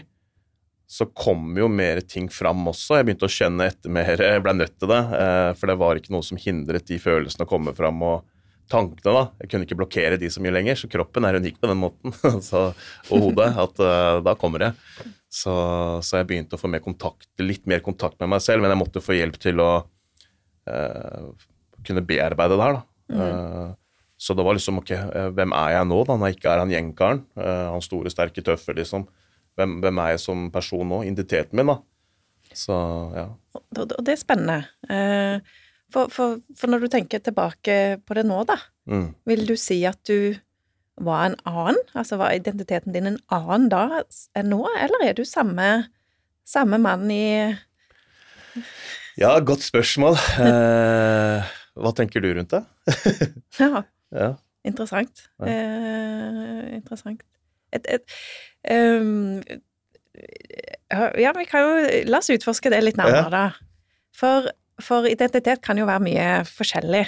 [0.88, 2.98] så kom jo mer ting fram også.
[2.98, 6.00] Jeg begynte å kjenne etter mer, jeg ble nødt til det, eh, for det var
[6.00, 8.04] ikke noe som hindret de følelsene å komme fram.
[8.04, 8.26] og
[8.71, 9.23] tankene, da.
[9.41, 12.15] Jeg kunne ikke blokkere de så mye lenger, så kroppen er unik på den måten.
[12.49, 12.69] så,
[13.10, 13.49] og hodet.
[13.63, 14.71] At uh, da kommer det.
[15.27, 15.53] Så,
[16.06, 18.82] så, jeg begynte å få mer kontakt, litt mer kontakt med meg selv, men jeg
[18.82, 21.27] måtte få hjelp til å uh,
[21.88, 22.88] kunne bearbeide det her, da.
[23.08, 23.21] Mm.
[23.21, 24.91] Uh, så det var liksom ok,
[25.38, 27.19] hvem er jeg nå, da, når jeg ikke er han gjengkaren?
[27.38, 29.03] han store, sterke, tøffe, liksom.
[29.58, 31.03] Hvem, hvem, er jeg som person nå?
[31.06, 31.75] Identiteten min, da.
[32.49, 32.73] Så,
[33.13, 33.27] ja.
[33.53, 34.58] Og, det er spennende.
[34.89, 35.38] Uh,
[35.93, 38.58] for, for, for, når du tenker tilbake på det nå, da,
[38.89, 39.08] mm.
[39.30, 40.36] vil du si at du
[41.04, 41.80] var en annen?
[41.97, 44.02] Altså var identiteten din en annen da
[44.38, 45.88] enn nå, eller er du samme,
[46.47, 47.28] samme mann i
[49.17, 50.17] Ja, godt spørsmål.
[50.41, 52.63] Eh, hva tenker du rundt det?
[53.62, 53.84] ja.
[54.13, 54.34] ja.
[54.67, 55.23] Interessant.
[55.39, 55.54] Ja.
[55.54, 57.23] Eh, interessant.
[57.76, 58.17] Et, et,
[58.71, 59.41] um,
[61.19, 63.45] ja, vi kan jo La oss utforske det litt nærmere, da.
[64.17, 64.50] For
[64.84, 67.06] for identitet kan jo være mye forskjellig.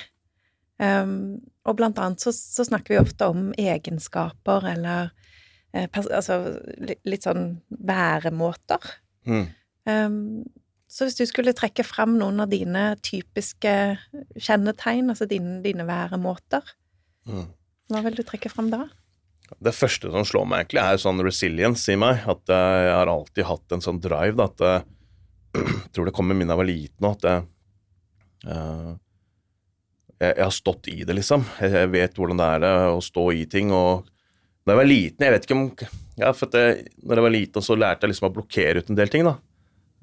[0.79, 5.09] Um, og blant annet så, så, snakker vi ofte om egenskaper eller
[5.75, 6.37] eh, altså
[6.79, 8.93] litt, litt, sånn væremåter.
[9.27, 9.43] Mm.
[9.89, 10.15] Um,
[10.89, 13.73] så hvis du skulle trekke fram noen av dine typiske
[14.39, 16.71] kjennetegn, altså dine, dine væremåter,
[17.29, 17.45] mm.
[17.91, 18.87] hva vil du trekke fram da?
[19.59, 22.23] Det første som slår meg, egentlig, er sånn resilience i meg.
[22.29, 24.37] At jeg har alltid hatt en sånn drive.
[24.37, 24.83] Da, at jeg,
[25.83, 27.47] jeg tror det kom med min jeg var liten, at jeg
[28.47, 28.95] Uh,
[30.19, 31.43] jeg, jeg, har stått i det, liksom.
[31.59, 33.73] Jeg, jeg, vet hvordan det er å stå i ting.
[33.75, 34.07] og
[34.67, 35.67] da jeg var liten Jeg vet ikke om
[36.19, 38.97] ja, for jeg, når jeg var liten, så lærte jeg liksom å blokkere ut en
[38.99, 39.23] del ting.
[39.27, 39.37] da.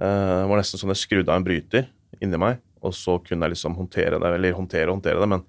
[0.01, 1.91] Uh, det var nesten sånn jeg skrudde av en bryter
[2.25, 4.31] inni meg, og så kunne jeg liksom håndtere det.
[4.39, 5.45] Eller håndtere og håndtere det, men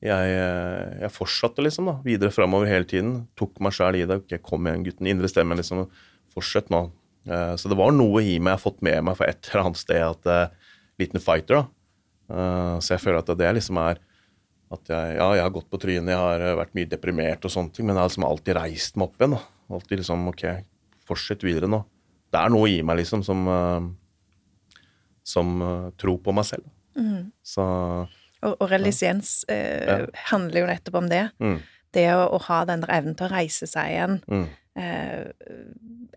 [0.00, 3.26] jeg, eh, jeg fortsatte liksom da, videre framover hele tiden.
[3.36, 4.22] Tok meg sjæl i det.
[4.22, 5.10] Okay, kom igjen, gutten.
[5.12, 5.82] Indre stemmen, liksom.
[6.32, 6.86] Fortsett nå.
[7.28, 9.66] Uh, så det var noe i meg jeg har fått med meg fra et eller
[9.66, 10.54] annet sted, at
[11.02, 11.79] liten fighter, da.
[12.30, 14.00] Uh, så jeg føler at det liksom er
[14.70, 17.50] at jeg, ja, jeg har gått på trynet, jeg har eh, vært mye deprimert og
[17.50, 19.32] sånne ting, men jeg har liksom alltid reist meg opp igjen.
[19.34, 19.40] da.
[19.74, 20.44] Alltid liksom Ok,
[21.08, 21.80] fortsett videre nå.
[22.30, 23.88] Det er noe i meg, liksom, som uh,
[25.26, 25.50] som
[25.98, 26.70] tror på meg selv.
[26.94, 27.32] Mm.
[27.42, 29.98] Så Og, og religiens ja.
[30.30, 31.24] handler jo nettopp om det.
[31.42, 31.58] Mm.
[31.94, 34.16] Det å, å, ha den der evnen til å reise seg igjen.
[34.30, 34.46] Mm.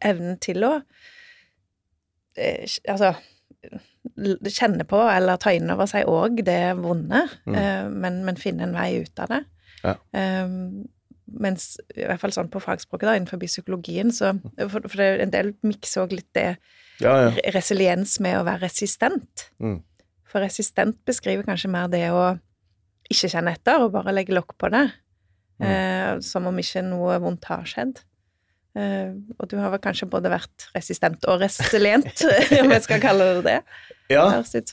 [0.01, 0.73] evnen til å
[2.89, 3.15] Altså
[4.15, 7.55] kjenne på eller ta inn over seg òg det vonde, mm.
[7.55, 9.41] uh, men, men, finne en vei ut av det.
[9.83, 9.95] Ja.
[10.45, 10.85] Um,
[11.43, 15.33] mens i hvert fall sånn på fagspråket, da, innenfor psykologien, så For, for det, en
[15.33, 16.49] del mikser òg litt det
[17.01, 17.31] ja, ja.
[17.55, 19.47] resiliens med å være resistent.
[19.63, 19.79] Mm.
[20.29, 22.35] For resistent beskriver kanskje mer det å
[23.11, 24.87] ikke kjenne etter og bare legge lokk på det.
[25.61, 28.01] eh, som om ikke noe vondt har skjedd.
[28.73, 32.23] Eh, og du har vel kanskje både vært resistent og resilient,
[32.63, 33.59] om jeg skal kalle det det.
[34.09, 34.65] Ja, Det,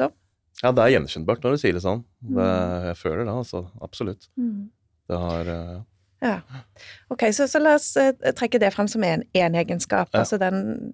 [0.63, 2.03] ja det er gjenkjennbart når du sier det sånn.
[2.25, 2.49] Det,
[2.91, 3.67] jeg føler det, altså.
[3.85, 4.31] Absolutt.
[4.41, 4.71] Mm.
[5.11, 5.79] Det har uh,
[6.25, 6.35] Ja.
[7.13, 10.09] Ok, så, så la oss uh, trekke det frem som en, en egenskap.
[10.15, 10.23] Ja.
[10.25, 10.93] Altså den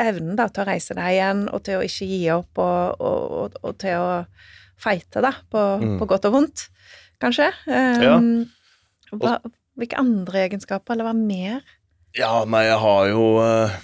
[0.00, 3.24] evnen da, til å reise deg igjen, og til å ikke gi opp, og, og,
[3.40, 4.12] og, og til å
[4.80, 5.98] fighte, da, på, Mm.
[6.00, 6.66] på godt og vondt,
[7.20, 7.50] kanskje.
[7.68, 8.16] Ja.
[8.16, 8.48] Um,
[9.20, 9.34] hva,
[9.78, 11.60] hvilke andre egenskaper, eller hva mer?
[12.18, 13.74] Ja, nei, jeg har jo eh,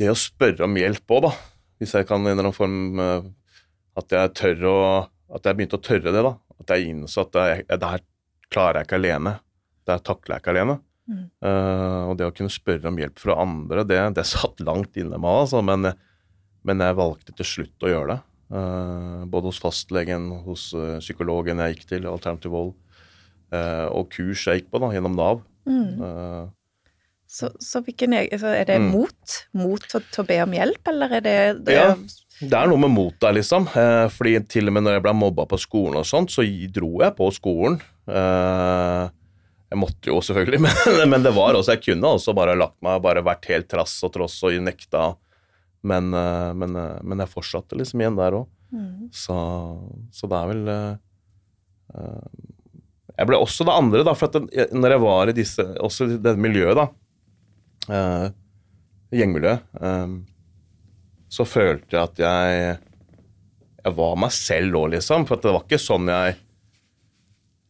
[0.00, 1.32] Det å spørre om hjelp òg, da.
[1.78, 3.28] Hvis jeg kan i en eller annen form eh,
[4.00, 4.78] At jeg tør å
[5.34, 6.34] At jeg begynte å tørre det, da.
[6.58, 8.02] At jeg innså at jeg, det her
[8.52, 9.32] klarer jeg ikke alene.
[9.82, 10.76] Det her takler jeg ikke alene.
[11.10, 11.24] Mm.
[11.42, 15.18] Uh, og det å kunne spørre om hjelp fra andre, det, det satt langt inne
[15.18, 15.64] med meg, altså.
[15.66, 15.90] Men,
[16.62, 18.18] men jeg valgte til slutt å gjøre det.
[18.54, 20.68] Uh, både hos fastlegen, hos
[21.02, 22.72] psykologen jeg gikk til, Alternativ Vold,
[23.50, 25.42] uh, og kurs jeg gikk på da, gjennom Nav.
[25.66, 26.02] Mm.
[26.02, 26.50] Uh,
[27.34, 28.90] Så, så hvilken så er det Mm.
[28.92, 29.38] mot?
[29.58, 31.94] Mot til, til å be om hjelp, eller er det, det Ja.
[32.40, 33.66] Det er noe med mot der, liksom.
[33.78, 37.00] Eh, fordi til og med når jeg ble mobba på skolen og sånt, så dro
[37.00, 37.76] jeg på skolen.
[38.10, 39.08] Eh,
[39.70, 43.02] jeg måtte jo selvfølgelig, men, men det var også Jeg kunne også bare lagt meg
[43.02, 45.16] bare vært helt trass og tross og nekta.
[45.82, 48.46] Men, eh, men, eh, men jeg fortsatte liksom igjen der òg.
[48.74, 49.08] Mm.
[49.14, 49.38] Så,
[50.10, 50.94] så det er vel eh,
[51.94, 52.53] eh,
[53.14, 56.08] Jeg ble også det andre, da, for at den, når jeg var i disse, også
[56.08, 56.88] i det miljøet, da,
[57.90, 58.26] uh,
[59.14, 60.16] gjengmiljøet, um,
[61.30, 62.74] så følte jeg at jeg
[63.84, 65.26] jeg var meg selv òg, liksom.
[65.28, 66.40] For at det var ikke sånn jeg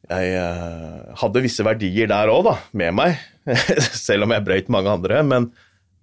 [0.05, 3.23] Jeg uh, hadde visse verdier der òg, da, med meg.
[4.07, 5.23] Selv om jeg brøyt mange andre.
[5.27, 5.49] Men,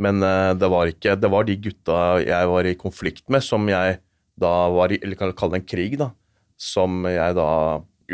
[0.02, 3.70] men uh, det var ikke Det var de gutta jeg var i konflikt med, som
[3.70, 4.00] jeg
[4.42, 6.10] da var i Eller kan kalle det en krig, da.
[6.58, 7.48] Som jeg da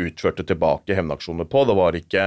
[0.06, 1.64] utførte tilbake hevnaksjoner på.
[1.68, 2.24] Det var ikke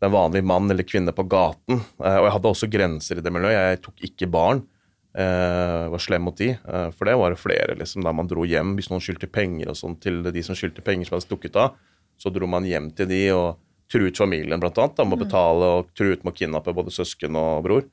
[0.00, 1.82] den vanlige mann eller kvinne på gaten.
[2.00, 3.56] Eh, Og jeg hadde også grenser i det miljøet.
[3.58, 4.62] Jeg tok ikke barn.
[5.10, 6.52] Jeg var slem mot de.
[6.54, 9.72] Eh, for det var det flere, liksom, da man dro hjem hvis noen skyldte penger
[9.72, 11.74] og sånn til de som skyldte penger som hadde stukket av.
[12.20, 13.58] Så dro man hjem til de og
[13.90, 14.96] truet familien, blant annet.
[14.96, 17.88] Da, med å betale og truet med å kidnappe både søsken og bror.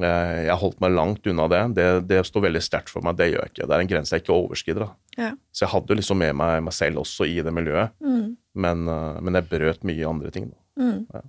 [0.00, 1.62] Eh, jeg holdt meg langt unna det.
[1.76, 3.16] Det, det står veldig sterkt for meg.
[3.18, 3.66] Det gjør jeg ikke.
[3.68, 4.88] Det er en grense jeg ikke overskrider.
[5.18, 5.32] Ja.
[5.52, 7.92] Så jeg hadde liksom med meg meg selv også i det miljøet.
[8.00, 8.36] Mm.
[8.54, 10.50] Men, eh, men jeg brøt mye andre ting.
[10.80, 11.06] Mm.
[11.12, 11.20] Ja.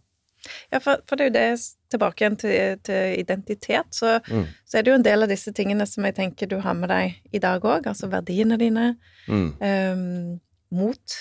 [0.73, 1.59] Ja, for, for det er jo det
[1.93, 4.47] tilbake igjen til, til identitet, så, Mm.
[4.67, 6.89] så er det jo en del av disse tingene som jeg tenker du har med
[6.91, 8.97] deg i dag òg, altså verdiene dine,
[9.27, 9.53] Mm.
[9.63, 10.39] ehm,
[10.75, 11.15] mot,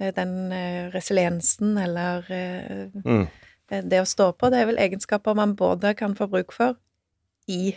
[0.00, 0.50] eh, den
[0.90, 3.26] resiliensen eller uh,
[3.70, 6.78] det å stå på, det er vel egenskaper man både kan få bruk for
[7.50, 7.72] i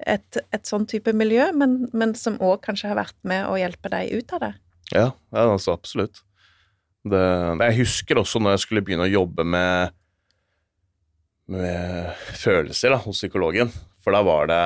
[0.00, 3.92] et, et sånn type miljø, men, men som òg kanskje har vært med å hjelpe
[3.92, 4.52] deg ut av det.
[4.92, 6.22] Ja, ja altså absolutt.
[7.04, 7.20] Det,
[7.60, 9.96] jeg husker også når jeg skulle begynne å jobbe med,
[11.52, 13.72] med følelser da, hos psykologen,
[14.04, 14.62] for da var det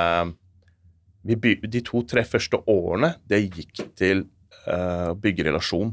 [1.29, 1.35] vi
[1.69, 4.23] De to-tre første årene, det gikk til
[4.65, 5.91] eh, å bygge relasjon.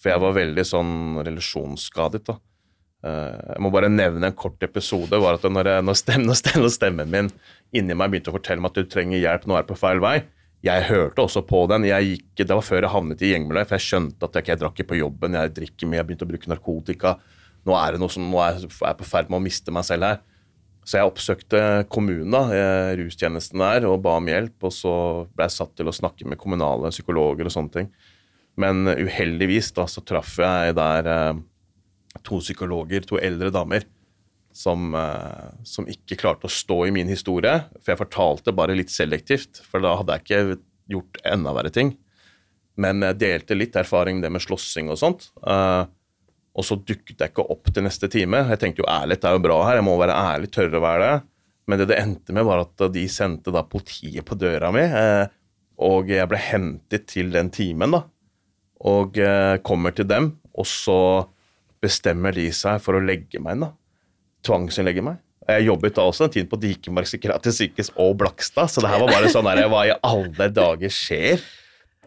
[0.00, 2.38] For jeg var veldig sånn relasjonsskadet, da.
[3.04, 5.18] Eh, jeg må bare nevne en kort episode.
[5.20, 7.30] var at Når, jeg, når, stemmen, når stemmen, når stemmen min
[7.74, 10.00] inni meg begynte å fortelle meg at du trenger hjelp, nå er du på feil
[10.00, 10.16] vei,
[10.64, 11.84] jeg hørte også på den.
[11.84, 14.52] Jeg gikk, det var før jeg havnet i gjengmiljøet, for jeg skjønte at jeg, ikke-
[14.54, 17.18] jeg drakk ikke på jobben, jeg drikker mye, jeg begynte å bruke narkotika.
[17.66, 18.70] Nå er det noe som, nå er jeg
[19.02, 20.22] på ferd med å miste meg selv her.
[20.84, 24.56] Så jeg oppsøkte kommunen, da, eh, rustjenesten der, og ba om hjelp.
[24.62, 27.90] Og så ble jeg satt til å snakke med kommunale psykologer og sånne ting.
[28.56, 31.32] Men uheldigvis da, så traff jeg der eh,
[32.24, 33.84] to psykologer, to eldre damer,
[34.54, 37.66] som, eh, som ikke klarte å stå i min historie.
[37.82, 40.60] For jeg fortalte bare litt selektivt, for da hadde jeg ikke
[40.94, 41.96] gjort enda verre ting.
[42.78, 45.30] Men jeg delte litt erfaring det med slåssing og sånt.
[45.46, 45.86] eh,
[46.54, 48.44] og så dukket jeg ikke opp til neste time.
[48.46, 51.00] Jeg tenkte jo ærlighet er jo bra her, jeg må være ærlig, tørre å være
[51.02, 51.22] det.
[51.66, 55.26] Men det det endte med, var at de sendte da politiet på døra mi, eh,
[55.82, 58.04] og jeg ble hentet til den timen, da.
[58.86, 59.18] Og
[59.64, 61.26] kommer til dem, og så
[61.84, 63.72] bestemmer de seg for å legge meg inn, da.
[64.44, 65.20] Tvangsinnlegge meg.
[65.44, 69.02] Jeg jobbet da også en tid på Dikemark psykiatrisk sykehus og Blakstad, så det her
[69.02, 71.44] var bare sånn der, hva i alle dager skjer?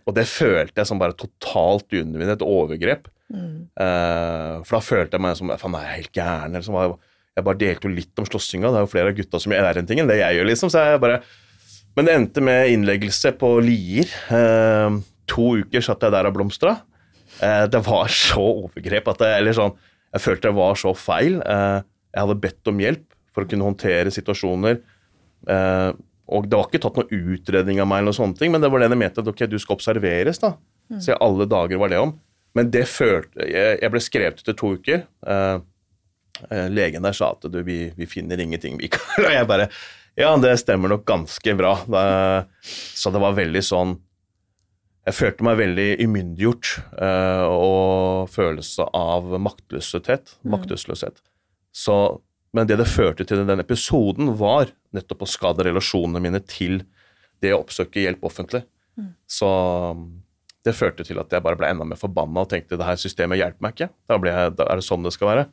[0.07, 3.09] Og det følte jeg som bare totalt undervinnet, et overgrep.
[3.27, 6.55] Eh, for da følte jeg meg som Faen, er jeg helt gæren?
[6.55, 6.77] Liksom.
[7.35, 8.71] jeg bare delte jo litt om slåssinga.
[8.71, 10.71] Det er jo flere av gutta som gjør den tingen, det jeg gjør, liksom.
[10.73, 11.21] Så jeg bare
[11.97, 14.09] Men det endte med innleggelse på Lier.
[14.29, 16.75] Uh, to uker satt jeg der og blomstra.
[17.43, 19.75] Eh, det var så overgrep at det, Eller sånn
[20.15, 21.39] Jeg følte det var så feil.
[21.43, 21.79] Eh,
[22.15, 24.79] jeg hadde bedt om hjelp for å kunne håndtere situasjoner.
[25.51, 25.89] Eh,
[26.33, 28.71] og det var ikke tatt noen utredning av meg, eller noen sånne ting, men det
[28.73, 30.41] var det de mente at ok, du skal observeres.
[30.41, 30.55] da.
[31.03, 32.15] Se alle dager var det om.
[32.57, 35.05] Men det følte Jeg, jeg ble skrevet ut i to uker.
[36.73, 39.27] Legen der sa at du, vi, vi finner ingenting, Mikael.
[39.27, 39.69] Og jeg bare
[40.17, 41.75] Ja, det stemmer nok ganske bra.
[42.65, 43.95] Så det var veldig sånn
[45.07, 50.33] Jeg følte meg veldig umyndiggjort uh, og følelse av maktløshet.
[50.43, 51.21] maktesløshet.
[51.71, 51.95] Så,
[52.57, 56.81] men det det førte til i den episoden, var nettopp å skade relasjonene mine til
[57.43, 58.65] det å oppsøke hjelp offentlig.
[59.29, 59.49] Så
[60.65, 63.39] det førte til at jeg bare ble enda mer forbanna og tenkte det her systemet
[63.39, 63.89] hjelper meg ikke.
[64.09, 65.45] Da, jeg, da er det sånn det skal være.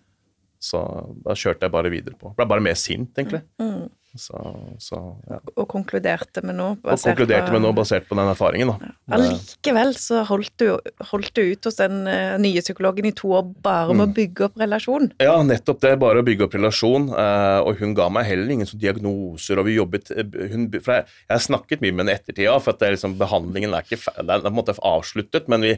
[0.64, 0.80] Så
[1.26, 2.32] da kjørte jeg bare videre på.
[2.36, 3.42] Ble bare mer sint, egentlig.
[3.60, 3.90] Mm.
[4.14, 4.38] Så,
[4.78, 5.40] så ja.
[5.58, 8.92] Og konkluderte med noe Og konkluderte med noe basert på den erfaringen, da.
[9.16, 10.68] Allikevel så holdt du,
[11.10, 14.10] holdt du ut hos den uh, nye psykologen i to år bare med Mm.
[14.12, 15.08] å bygge opp relasjon.
[15.22, 15.92] Ja, nettopp det.
[16.02, 17.08] Bare å bygge opp relasjon.
[17.10, 20.98] Uh, og hun ga meg heller ingen sånne diagnoser, og vi jobbet eh, hun, for
[20.98, 23.86] jeg, jeg har snakket mye med henne i ettertida, for at det liksom, behandlingen er
[23.86, 25.74] ikke den er på en måte avsluttet, men vi,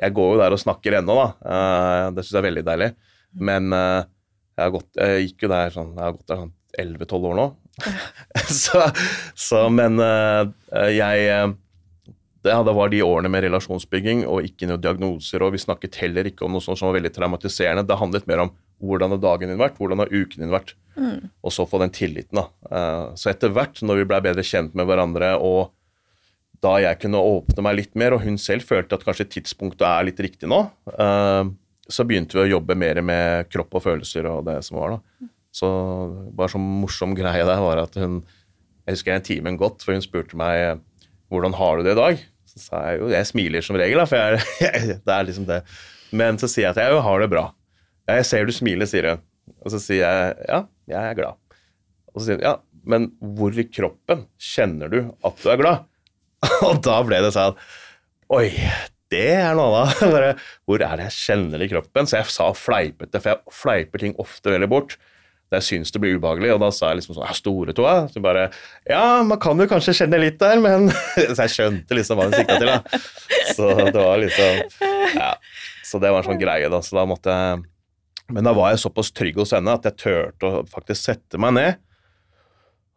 [0.00, 1.28] jeg går jo der og snakker ennå, da.
[1.42, 2.90] Uh, det syns jeg er veldig deilig.
[3.50, 7.28] Men jeg, har gått, jeg gikk jo der sånn Jeg har gått der sånn 11-12
[7.30, 7.44] år nå.
[8.62, 8.84] så,
[9.34, 11.52] så, men eh, jeg eh,
[12.42, 16.46] det, var de årene med relasjonsbygging og ikke noen diagnoser, og vi snakket heller ikke
[16.46, 17.84] om noe sånt som var veldig traumatiserende.
[17.88, 20.72] Det handlet mer om hvordan har dagen din vært, hvordan har uken din vært,
[21.44, 22.40] og så få den tilliten.
[22.40, 22.46] da.
[22.70, 25.74] Eh, Så etter hvert, når vi ble bedre kjent med hverandre, og
[26.64, 30.04] da jeg kunne åpne meg litt mer, og hun selv følte at kanskje tidspunktet er
[30.08, 30.58] litt riktig nå,
[31.90, 34.96] så begynte vi å jobbe mer med kropp og følelser og det som var.
[34.96, 35.28] da.
[35.54, 35.68] Så
[36.36, 38.20] bare sånn morsom greie der var at hun
[38.86, 40.80] Jeg husker en timen godt, for hun spurte meg
[41.30, 42.22] hvordan har du det i dag?
[42.50, 45.60] Så sa jeg jo jeg smiler som regel, da, for jeg, det er liksom det.
[46.10, 47.44] Men så sier jeg at jeg jo har det bra.
[48.10, 49.22] Jeg ser du smiler, sier hun.
[49.62, 51.38] Og så sier jeg ja, jeg er glad.
[52.10, 52.56] Og så sier hun ja,
[52.90, 55.86] men hvor i kroppen kjenner du at du er glad?
[56.66, 57.58] Og da ble det sånn
[58.32, 58.48] Oi,
[59.10, 60.38] det er noe annet.
[60.70, 62.06] Hvor er det jeg kjenner det i kroppen?
[62.06, 64.94] Så jeg sa fleipete, for jeg fleiper ting ofte veldig bort.
[65.50, 67.94] Jeg syns det blir ubehagelig, og da sa jeg liksom sånn ja, Store tåa?
[68.12, 68.44] Så bare
[68.86, 70.88] Ja, man kan jo kanskje kjenne litt der, men
[71.34, 73.02] Så jeg skjønte liksom hva hun sikta til, da.
[73.56, 74.62] Så det var liksom
[75.18, 75.34] Ja.
[75.90, 76.78] Så det var en sånn greie, da.
[76.86, 77.64] Så da måtte jeg
[78.30, 81.56] Men da var jeg såpass trygg hos henne at jeg turte å faktisk sette meg
[81.58, 81.86] ned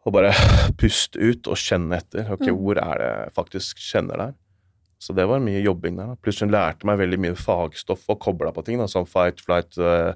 [0.04, 0.34] og bare
[0.76, 2.26] puste ut og kjenne etter.
[2.34, 4.34] Ok, hvor er det jeg faktisk kjenner der?
[5.00, 6.14] Så det var mye jobbing der.
[6.24, 9.76] Pluss hun lærte meg veldig mye fagstoff og kobla på ting, da, som fight, flight,
[9.80, 10.12] eh,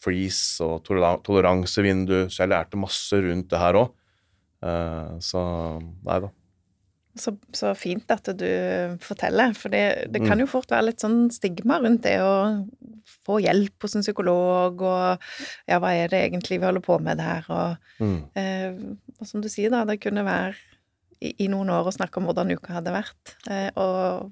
[0.00, 2.26] freeze og toleransevindu.
[2.32, 3.90] Så jeg lærte masse rundt det her òg.
[5.24, 5.40] så
[6.04, 6.28] nei da.
[7.18, 8.46] Så, så fint at du
[9.02, 12.62] forteller, for det, det kan jo fort være litt sånn stigma rundt det å
[13.26, 15.18] få hjelp hos en psykolog, og
[15.68, 18.20] ja, hva er det egentlig vi holder på med der, og, Mm.
[18.38, 18.78] eh,
[19.20, 20.54] og som du sier, da, det kunne være
[21.20, 24.30] i, i noen år å snakke om hvordan uka hadde vært, eh, og,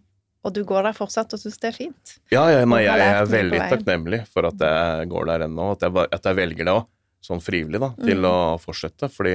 [0.49, 2.15] og du går der fortsatt og syns det er fint.
[2.33, 5.85] Ja, ja nei, jeg, jeg er veldig takknemlig for at jeg går der ennå, at
[5.87, 6.87] jeg, at jeg velger det òg,
[7.29, 8.29] sånn frivillig, da, til Mm.
[8.31, 9.11] å fortsette.
[9.13, 9.35] Fordi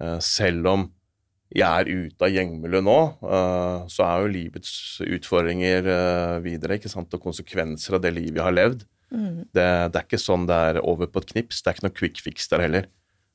[0.00, 0.86] uh, selv om
[1.50, 6.92] jeg er ute av gjengmiljøet nå, uh, så er jo livets utfordringer uh, videre, ikke
[6.92, 8.86] sant, og konsekvenser av det livet jeg har levd.
[9.10, 9.44] Mm.
[9.50, 11.96] Det, det er ikke sånn det er over på et knips, det er ikke noe
[11.98, 12.90] quick fix der heller.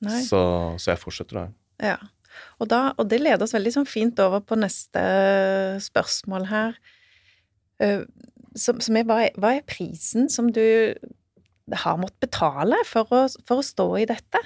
[0.06, 0.40] Så,
[0.80, 1.52] så jeg fortsetter der.
[1.84, 1.96] Ja.
[2.60, 5.02] Og, da, og det leder oss veldig sånn fint over på neste
[5.84, 6.78] spørsmål her.
[7.84, 8.04] Eh,
[8.56, 10.62] Som, som er, hva, er, hva er prisen som du
[11.76, 14.40] har måttet betale for å, for å stå i dette?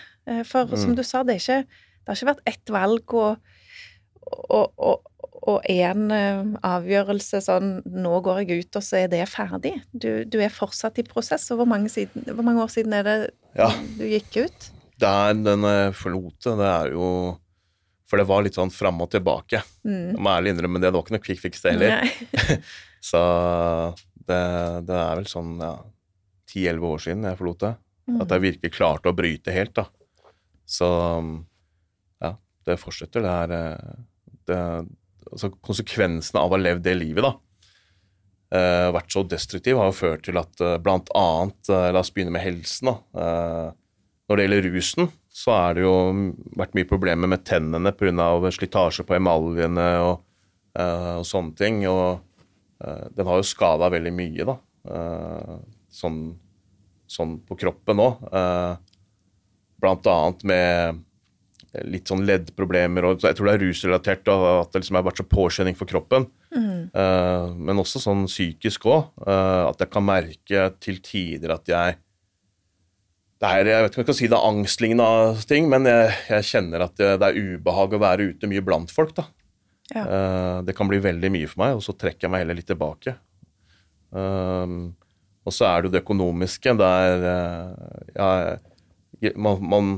[0.50, 0.96] For For som Mm.
[0.98, 3.38] du sa, det, ikke, det har ikke vært ett valg og,
[4.50, 5.06] og, og,
[5.46, 9.76] og en eh, avgjørelse sånn Nå går jeg ut, og så er det ferdig.
[9.94, 11.46] Du, du er fortsatt i prosess.
[11.54, 13.18] Og hvor mange, siden, hvor mange år siden er det
[13.58, 13.70] Ja.
[13.98, 14.72] du gikk ut?
[15.00, 17.38] Det er den jeg forlot det, det er jo
[18.10, 19.62] For det var litt sånn fram og tilbake.
[19.86, 20.16] Mm.
[20.16, 22.58] Jeg må ærlig innrømme det, det var ikke noe quick fix det heller.
[23.10, 23.20] Så
[24.30, 24.40] det,
[24.90, 25.76] det er vel sånn ja,
[26.50, 27.74] 10-11 år siden jeg forlot det.
[28.10, 28.18] Mm.
[28.24, 29.86] At jeg virkelig klarte å bryte helt, da.
[30.70, 30.88] Så
[32.22, 32.34] ja,
[32.66, 33.26] det fortsetter.
[33.26, 34.02] Det er eh,
[34.50, 34.58] det,
[35.30, 37.36] altså Konsekvensene av å ha levd det livet, da,
[38.50, 42.10] Uh, vært så destruktiv, har jo ført til at uh, blant annet uh, La oss
[42.10, 42.96] begynne med helsen, da.
[44.26, 45.10] Når det gjelder rusen,
[45.40, 45.96] så er det jo
[46.60, 48.52] vært mye problemer med tennene pga.
[48.52, 50.24] slitasje på emaljene og,
[50.76, 51.84] eh, og sånne ting.
[51.88, 52.20] Og
[52.84, 54.58] eh, den har jo skada veldig mye, da.
[54.90, 55.54] Eh,
[56.02, 56.24] sånn,
[57.08, 58.26] sånn på kroppen òg.
[59.80, 60.98] blant annet med
[61.88, 65.22] litt sånn leddproblemer, og jeg tror det er rusrelatert, og at det liksom har vært
[65.22, 66.26] så påkjenning for kroppen.
[66.52, 66.90] Mm.
[67.56, 69.08] Men også sånn psykisk òg.
[69.24, 71.96] at jeg kan merke til tider at jeg
[73.40, 76.16] det er, Jeg vet ikke om jeg kan si det er angstlignende ting, men jeg,
[76.28, 79.14] jeg kjenner at det, det er ubehag å være ute mye blant folk.
[79.16, 79.30] da.
[79.94, 80.04] Ja.
[80.04, 82.70] Eh, det kan bli veldig mye for meg, og så trekker jeg meg heller litt
[82.70, 83.16] tilbake.
[84.10, 84.96] Um,
[85.46, 88.30] og så er det jo det økonomiske, der uh, ja,
[89.38, 89.92] man, man,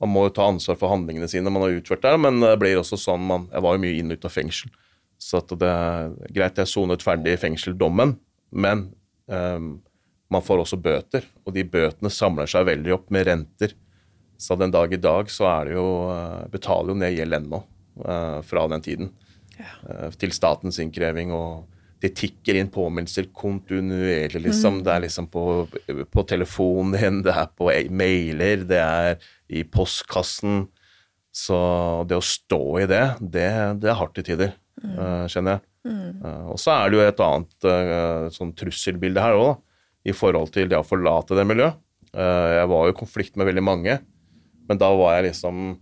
[0.00, 2.80] man, må jo ta ansvar for handlingene sine man har utført der, men det blir
[2.80, 4.72] også sånn man, Jeg var jo mye inn og ut av fengsel,
[5.20, 8.16] så det er greit jeg sonet ferdig i fengseldommen,
[8.52, 8.86] men
[9.26, 9.74] um,
[10.34, 13.74] man får også bøter, og de bøtene samler seg veldig opp med renter.
[14.40, 17.60] Så den dag i dag så er det jo uh, betaler jo ned gjeld ennå
[18.02, 19.12] uh, fra den tiden.
[19.54, 19.70] Ja.
[19.86, 21.70] Uh, til statens innkreving og
[22.04, 24.80] det tikker inn påminnelser kontinuerlig, liksom.
[24.80, 24.84] Mm.
[24.84, 25.44] Det er liksom på,
[26.12, 30.66] på, telefonen din, det er på e- mailer, det er i postkassen.
[31.34, 31.56] Så
[32.08, 33.48] det å stå i det, det,
[33.82, 34.90] det er hardt i tider, mm.
[34.98, 35.64] uh, kjenner jeg.
[35.84, 36.20] Mm.
[36.20, 39.56] Uh, og så er det jo et annet uh, sånn trusselbilde her òg,
[40.04, 41.80] i forhold til det å forlate det miljøet.
[42.14, 43.98] jeg var jo i konflikt med veldig mange,
[44.68, 45.74] men da var jeg liksom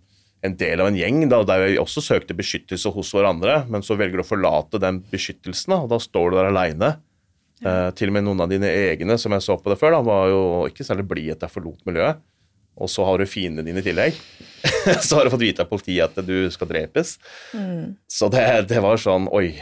[0.43, 3.95] en del av en gjeng da, der vi også søkte beskyttelse hos hverandre, men så
[3.99, 6.97] velger du å forlate den beskyttelsen, og da står du der aleine.
[7.63, 7.73] Ja.
[7.87, 10.03] Eh, til og med noen av dine egne som jeg så på det før, da,
[10.07, 12.25] var jo ikke særlig blide etter jeg forlot miljøet.
[12.83, 14.19] Og så har du fiendene dine i tillegg.
[15.07, 17.15] så har du fått vite av politiet at du skal drepes.
[17.55, 17.95] Mm.
[18.11, 18.43] Så det,
[18.73, 19.53] det, var sånn Oi,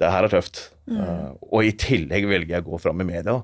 [0.00, 0.62] det her er tøft.
[0.86, 1.00] Mm.
[1.00, 3.36] Uh, og i tillegg velger jeg å gå fram i media.
[3.36, 3.42] da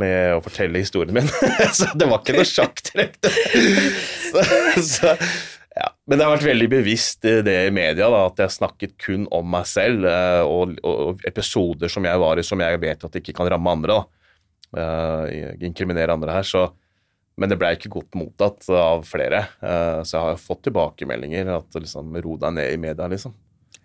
[0.00, 1.28] med å fortelle historien min.
[1.76, 3.18] så det var ikke noe sjakktrekk.
[5.80, 5.88] ja.
[6.08, 9.26] Men det har vært veldig bevisst i det i media da, at jeg snakket kun
[9.34, 13.20] om meg selv uh, og, og, episoder som jeg var i som jeg vet at
[13.20, 14.02] ikke kan ramme andre.
[14.78, 15.26] uh,
[15.60, 16.48] Inkriminere andre her.
[16.48, 16.66] Så,
[17.40, 19.46] men det ble ikke godt mottatt av flere.
[20.04, 23.32] Så jeg har fått tilbakemeldinger at liksom, ro deg ned i media, liksom.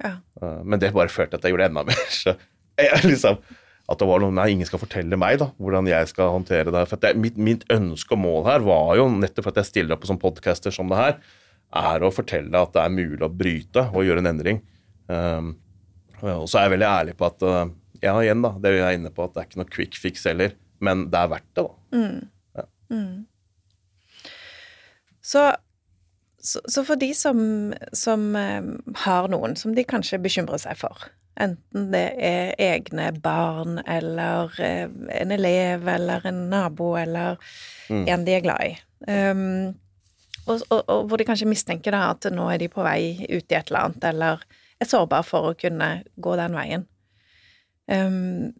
[0.03, 0.17] Ja.
[0.41, 2.01] Uh, men det bare førte til at jeg gjorde enda mer.
[2.21, 2.35] Så
[2.79, 3.39] jeg liksom
[3.85, 6.85] at det var noe, nei, ingen skal fortelle meg da, hvordan jeg skal håndtere det.
[6.89, 10.01] For det, mitt, mitt, ønske og mål her var jo, nettopp at jeg stiller opp
[10.01, 11.19] på sånne podcaster som det her,
[11.75, 14.61] er å fortelle at det er mulig å bryte og gjøre en endring.
[15.05, 15.53] Um,
[16.23, 17.67] og så er jeg veldig ærlig på at uh,
[18.01, 20.25] ja, igjen da, det er jeg inne på at det er ikke noe quick fix
[20.29, 21.99] heller, men det er verdt det, da.
[21.99, 22.19] Mm.
[22.57, 22.67] Ja.
[22.95, 24.31] Mm.
[25.25, 25.45] Så,
[26.45, 27.39] så, så, for de som,
[27.93, 28.71] som um,
[29.05, 34.85] har noen som de kanskje bekymrer seg for, Enten det er egne barn eller eh,
[35.19, 37.35] en elev eller en nabo eller
[37.89, 38.05] mm.
[38.07, 38.77] en de er glad i.
[39.11, 39.73] Um,
[40.45, 43.51] og, og, og, hvor de kanskje mistenker da at nå er de på vei ut
[43.51, 44.47] i et eller annet, eller
[44.79, 46.87] er sårbare for å kunne gå den veien.
[47.91, 48.55] Um,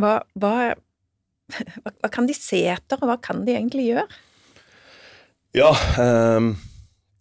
[0.00, 0.54] hva, hva,
[1.84, 4.08] hva, kan de se etter, og hva kan de egentlig gjøre?
[5.60, 6.54] Ja, um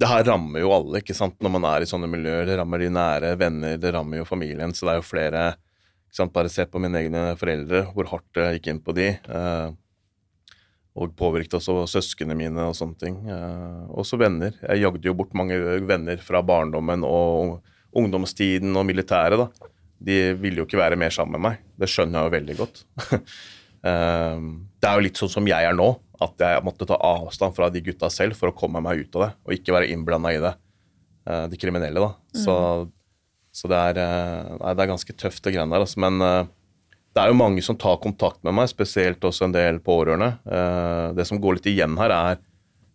[0.02, 2.47] det her rammer jo alle ikke sant, når man er i sånne miljøer.
[2.49, 4.74] Det rammer de nære venner, det rammer jo familien.
[4.74, 8.28] Så det er jo flere ikke sant, Bare se på mine egne foreldre, hvor hardt
[8.36, 9.06] det gikk inn på de.
[9.16, 9.70] Eh,
[10.99, 13.20] og påvirket også søsknene mine og sånne ting.
[13.30, 14.58] Eh, også venner.
[14.66, 15.56] Jeg jagde jo bort mange
[15.88, 17.62] venner fra barndommen og
[17.95, 19.38] ungdomstiden og militæret.
[19.39, 19.70] da.
[20.02, 21.64] De ville jo ikke være mer sammen med meg.
[21.78, 22.84] Det skjønner jeg jo veldig godt.
[23.93, 24.47] eh,
[24.82, 27.69] det er jo litt sånn som jeg er nå at jeg måtte ta avstand fra
[27.74, 30.41] de gutta selv for å komme meg ut av det, og ikke være innblanda i
[30.43, 30.53] det,
[31.28, 32.03] eh, de kriminelle.
[32.03, 32.11] da.
[32.36, 32.41] Mm.
[32.43, 32.55] Så,
[33.61, 35.86] så det, er, eh, nei, det, er, ganske tøft, det greiene der.
[35.88, 36.01] Altså.
[36.03, 36.45] Men uh,
[37.15, 40.38] det er jo mange som tar kontakt med meg, spesielt også en del pårørende.
[41.17, 42.39] Det som går litt igjen her, er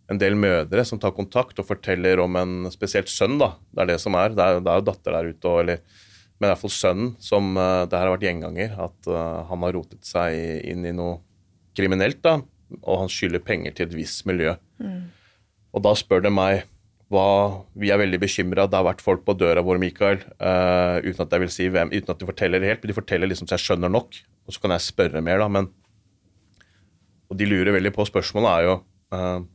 [0.09, 3.37] en del mødre som tar kontakt og forteller om en spesielt sønn.
[3.43, 4.33] da, Det er det som er.
[4.33, 5.83] Det er, det er jo datter der ute, og, eller,
[6.39, 8.79] men i hvert fall sønnen som det her har vært gjenganger.
[8.87, 9.11] At
[9.51, 11.19] han har rotet seg inn i noe
[11.77, 12.23] kriminelt.
[12.25, 12.39] da,
[12.83, 14.57] og han skylder penger til et visst miljø.
[14.83, 15.07] Mm.
[15.77, 16.65] Og da spør de meg
[17.13, 18.67] hva Vi er veldig bekymra.
[18.67, 21.93] Det har vært folk på døra vår, Mikael, uh, uten at jeg vil si hvem,
[21.95, 22.81] uten at de forteller helt.
[22.83, 25.47] Men de forteller liksom så jeg skjønner nok, og så kan jeg spørre mer, da.
[25.47, 25.71] Men
[27.31, 28.07] Og de lurer veldig på.
[28.07, 28.75] Spørsmålet er jo
[29.15, 29.47] uh,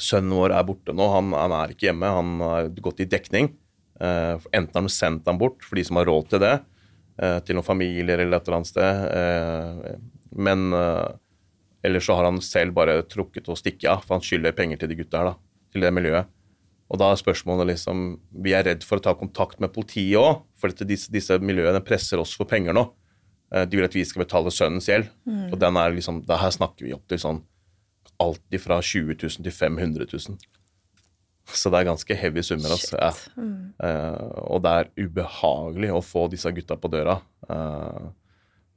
[0.00, 1.08] Sønnen vår er borte nå.
[1.12, 2.12] Han, han, er ikke hjemme.
[2.16, 3.50] Han har gått i dekning.
[4.00, 6.54] Uh, enten har de sendt ham bort for de som har råd til det,
[7.44, 9.98] til noen familier eller et eller annet sted.
[10.32, 10.62] men
[11.82, 14.92] eller så har han selv bare trukket og stikket av, for han skylder penger til
[14.92, 16.30] de gutta her, da, til det miljøet.
[16.92, 18.02] Og da er spørsmålet liksom
[18.44, 22.20] Vi er redd for å ta kontakt med politiet òg, for disse, disse, miljøene presser
[22.20, 22.84] oss for penger nå.
[23.54, 25.08] Eh, de vil at vi skal betale sønnens gjeld.
[25.24, 25.46] Mm.
[25.50, 27.40] Og den er liksom, det her snakker vi opp til sånn
[28.22, 30.36] alt fra 20 000 til 500 000.
[31.52, 32.74] Så det er ganske heavy summer.
[32.76, 32.98] Altså.
[33.00, 33.10] Ja.
[33.40, 33.72] Mm.
[33.82, 37.18] Uh, og det er ubehagelig å få disse gutta på døra.
[37.48, 38.12] Uh,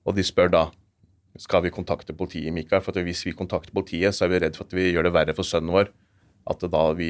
[0.05, 0.63] og de spør da
[1.41, 2.83] skal vi kontakte politiet, Mikael.
[2.83, 5.35] For hvis vi kontakter politiet, så er vi redd for at vi gjør det verre
[5.35, 5.91] for sønnen vår.
[6.45, 7.09] At, det, da vi,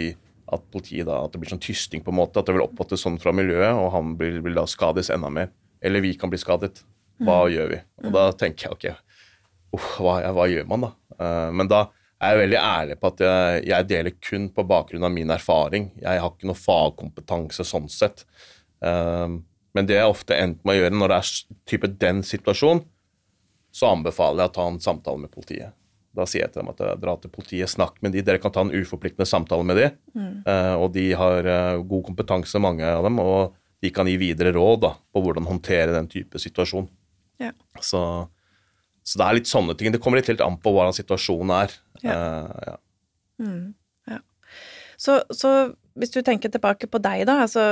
[0.54, 2.42] at politiet da, at det blir sånn tysting, på en måte.
[2.42, 5.52] At det vil oppfattes sånn fra miljøet, og han vil, vil, da skades enda mer.
[5.86, 6.82] Eller vi kan bli skadet.
[7.22, 7.52] Hva mm.
[7.54, 7.84] gjør vi?
[8.04, 8.88] Og da tenker jeg ok,
[9.76, 10.90] uh, hva, hva, gjør man da?
[11.16, 11.86] Uh, men da
[12.20, 15.92] er jeg veldig ærlig på at jeg, jeg, deler kun på bakgrunn av min erfaring.
[16.02, 18.26] Jeg har ikke noe fagkompetanse sånn sett.
[18.84, 19.38] Uh,
[19.76, 21.32] men det jeg ofte endte med å gjøre når det er
[21.68, 22.84] type den situasjonen,
[23.76, 25.76] så anbefaler jeg å ta en samtale med politiet.
[26.16, 28.54] Da sier jeg til dem at eh, dra til politiet, snakk med de, dere kan
[28.56, 29.90] ta en uforpliktende samtale med de.
[30.48, 34.56] Eh, og de har eh, god kompetanse, mange av dem, og de kan gi videre
[34.56, 36.88] råd da, på hvordan håndtere den type situasjon.
[37.44, 37.52] Ja.
[37.84, 38.00] Så,
[39.04, 39.92] så det er litt sånne ting.
[39.92, 41.76] Det kommer litt helt an på hvordan situasjonen er.
[42.00, 42.80] Eh, ja.
[44.96, 45.50] Så, så
[46.00, 47.66] hvis du tenker tilbake på deg, da, altså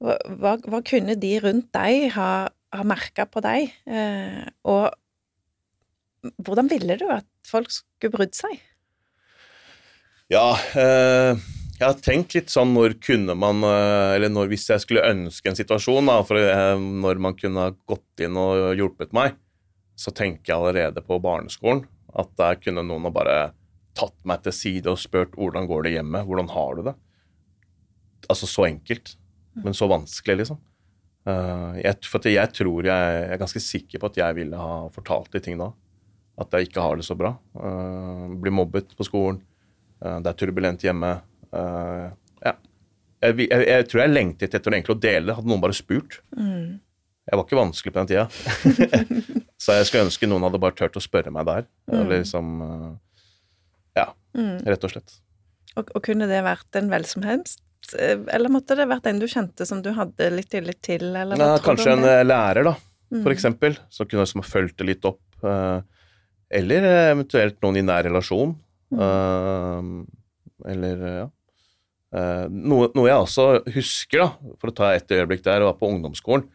[0.00, 3.70] hva, hva kunne de rundt deg ha, ha merka på deg?
[3.90, 4.90] Eh, og
[6.44, 8.58] hvordan ville du at folk skulle brydd seg?
[10.30, 11.38] Ja, eh,
[11.80, 15.50] jeg har tenkt litt sånn når kunne man eh, Eller når, hvis jeg skulle ønske
[15.50, 16.38] en situasjon, da, for
[16.78, 19.38] når man kunne gått inn og hjulpet meg,
[19.98, 21.86] så tenker jeg allerede på barneskolen
[22.18, 23.38] at der kunne noen ha bare
[23.98, 26.94] tatt meg til side og spurt hvordan går det hjemme, hvordan har du det?
[28.30, 29.14] Altså så enkelt,
[29.64, 30.58] men så vanskelig, liksom.
[31.30, 34.80] Eh, jeg, for jeg tror jeg, jeg er ganske sikker på at jeg ville ha
[34.94, 35.70] fortalt de ting da.
[36.40, 37.34] At jeg ikke har det så bra.
[37.52, 39.42] Uh, blir mobbet på skolen.
[40.00, 41.12] Eh, det er turbulent hjemme.
[41.52, 42.06] Eh,
[42.46, 42.54] ja.
[43.20, 46.20] Jeg, jeg, jeg tror jeg lengtet etter egentlig å dele det, hadde noen bare spurt.
[47.30, 48.26] Jeg var ikke vanskelig på den tida.
[49.62, 51.66] så jeg skulle ønske noen hadde bare turt å spørre meg der.
[51.92, 52.92] Eller liksom eh,
[54.00, 54.06] Ja,
[54.66, 55.18] rett og slett.
[55.78, 57.62] Og, og kunne det vært en vel som helst?
[57.98, 61.38] Eh, Eller måtte det vært en du kjente som du hadde litt tillit til, eller
[61.38, 62.74] du kanskje en eh, lærer, da,
[63.22, 65.22] for eksempel, som kunne liksom fulgt det litt opp.
[65.42, 65.80] eh,
[66.60, 68.56] Eller eventuelt noen i nær relasjon.
[68.90, 70.00] Mm.
[70.66, 71.26] Eller, ja.
[72.50, 76.48] Noe, noe jeg også husker, da, for å ta et øyeblikk der, var på ungdomsskolen,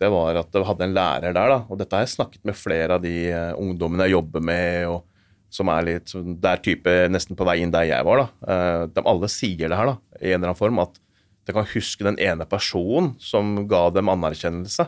[0.00, 2.56] det var at jeg hadde en lærer der, da, og dette har jeg snakket med
[2.56, 3.14] flere av de
[3.56, 5.06] ungdommene jeg jobber med, og
[5.50, 8.52] som er litt Det er type nesten på vei inn der jeg var, da.
[8.54, 10.98] Eh, De alle sier det her, da, i en eller annen form, at
[11.48, 14.86] de kan huske den ene personen som ga dem anerkjennelse.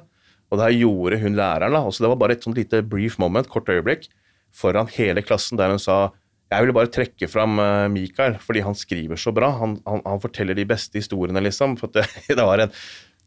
[0.52, 1.72] Og det her gjorde hun læreren.
[1.72, 4.08] da, Også Det var bare et sånt lite brief moment, kort øyeblikk,
[4.52, 6.12] foran hele klassen, der hun sa
[6.52, 9.48] jeg ville bare trekke fram eh, Mikael, fordi han skriver så bra.
[9.56, 11.78] Han, han, han forteller de beste historiene, liksom.
[11.80, 12.74] For det, det var en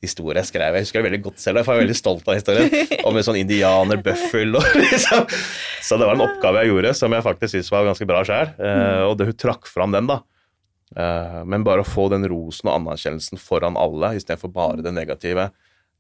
[0.04, 0.76] historie jeg skrev.
[0.76, 2.70] Jeg husker det veldig godt selv, jeg var veldig stolt av historien.
[3.08, 5.26] Om en sånn indianer, bøffel og liksom.
[5.86, 8.56] Så det var en oppgave jeg gjorde som jeg faktisk syntes var ganske bra sjøl.
[9.10, 10.22] og det, hun trakk fram den, da.
[10.96, 15.50] Eh, men bare å få den rosen og anerkjennelsen foran alle, istedenfor bare det negative,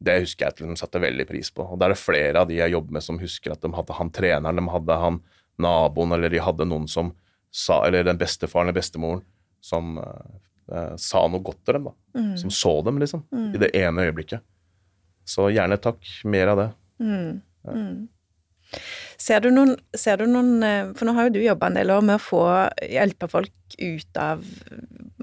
[0.06, 1.66] det husker jeg at de satte veldig pris på.
[1.66, 4.00] Og da er det flere av de jeg jobber med som husker at de hadde
[4.00, 5.22] han treneren, de hadde han
[5.62, 7.14] naboen, eller de hadde noen som
[7.56, 9.24] sa, eller den bestefaren eller bestemoren
[9.64, 9.96] som
[10.72, 12.26] eh, sa noe godt til dem, da.
[12.40, 13.26] Som så dem, liksom.
[13.54, 14.42] I det ene øyeblikket.
[15.26, 16.00] Så gjerne takk.
[16.30, 16.70] Mer av det.
[19.18, 21.92] Ser du noen, ser du noen eh, For nå har jo du jobba en del
[21.94, 22.42] år med å få
[22.84, 24.42] hjelpe folk ut av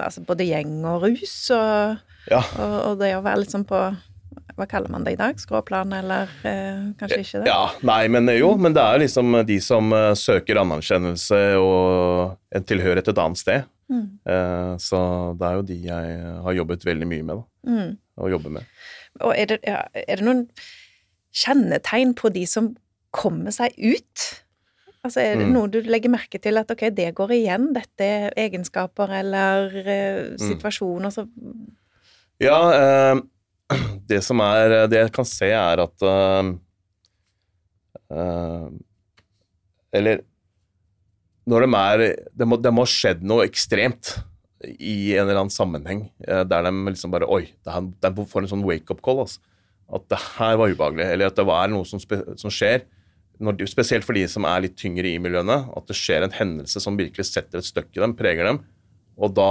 [0.01, 1.99] altså både gjeng og rus, og,
[2.31, 2.39] Ja.
[2.57, 3.79] og, og det å være litt sånn på
[4.57, 5.39] Hva kaller man det i dag?
[5.41, 7.51] Skråplan, eller eh, kanskje ikke det?
[7.51, 12.35] Ja, nei, men eh, jo, men det er liksom de som eh, søker anerkjennelse og
[12.57, 13.69] en tilhørighet et annet sted.
[13.93, 15.01] Eh, så
[15.39, 17.83] det er jo de jeg har jobbet veldig mye med, da.
[18.23, 18.71] Og jobber med.
[19.21, 20.47] Og er det, ja, er det noen
[21.33, 22.73] kjennetegn på de som
[23.13, 24.27] kommer seg ut?
[25.03, 25.53] Altså, er det Mm.
[25.57, 30.37] noe du legger merke til at ok, det går igjen, dette er egenskaper eller eh,
[30.39, 31.31] situasjoner som
[32.41, 33.21] Ja, eh,
[34.11, 36.53] det som er Det jeg kan se, er at eh,
[38.13, 38.69] eh,
[39.93, 40.23] Eller
[41.49, 42.03] når de er
[42.39, 44.17] Det må, de må ha skjedd noe ekstremt
[44.63, 48.67] i en eller annen sammenheng eh, der de liksom bare Oi, de får en sånn
[48.67, 49.25] wake-up call.
[49.25, 49.43] Altså.
[49.93, 52.87] At det her var ubehagelig, eller at det var noe som, spe, som skjer.
[53.43, 55.59] De, spesielt for de som er litt tyngre i miljøene.
[55.77, 58.63] At det skjer en hendelse som virkelig setter et støkk i dem, preger dem.
[59.19, 59.51] Og da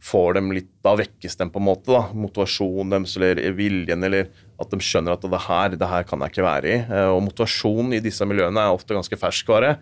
[0.00, 4.30] får dem litt, da vekkes dem på en måte, da, motivasjonen deres eller viljen, eller
[4.60, 6.78] at de skjønner at det her, det her kan jeg ikke være i.
[6.84, 9.74] Eh, Og motivasjon i disse miljøene er ofte ganske ferskvare,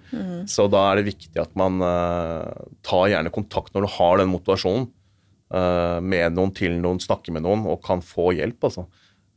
[0.51, 2.51] så da er det viktig at man uh,
[2.87, 4.89] tar gjerne kontakt når du har den motivasjonen,
[5.55, 8.89] uh, med noen til noen, snakker med noen og kan få hjelp, altså.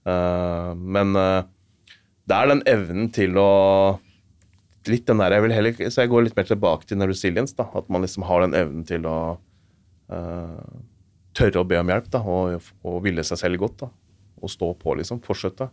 [0.02, 4.00] Uh, men det er den evnen til å
[4.90, 7.54] litt den der, jeg vil heller, Så jeg går litt mer tilbake til den resilience.
[7.54, 9.38] da, At man liksom har den evnen til å
[11.38, 13.86] tørre å be om hjelp da, og, og ville seg selv godt.
[13.86, 13.90] da,
[14.42, 15.22] Og stå på, liksom.
[15.26, 15.70] Fortsette.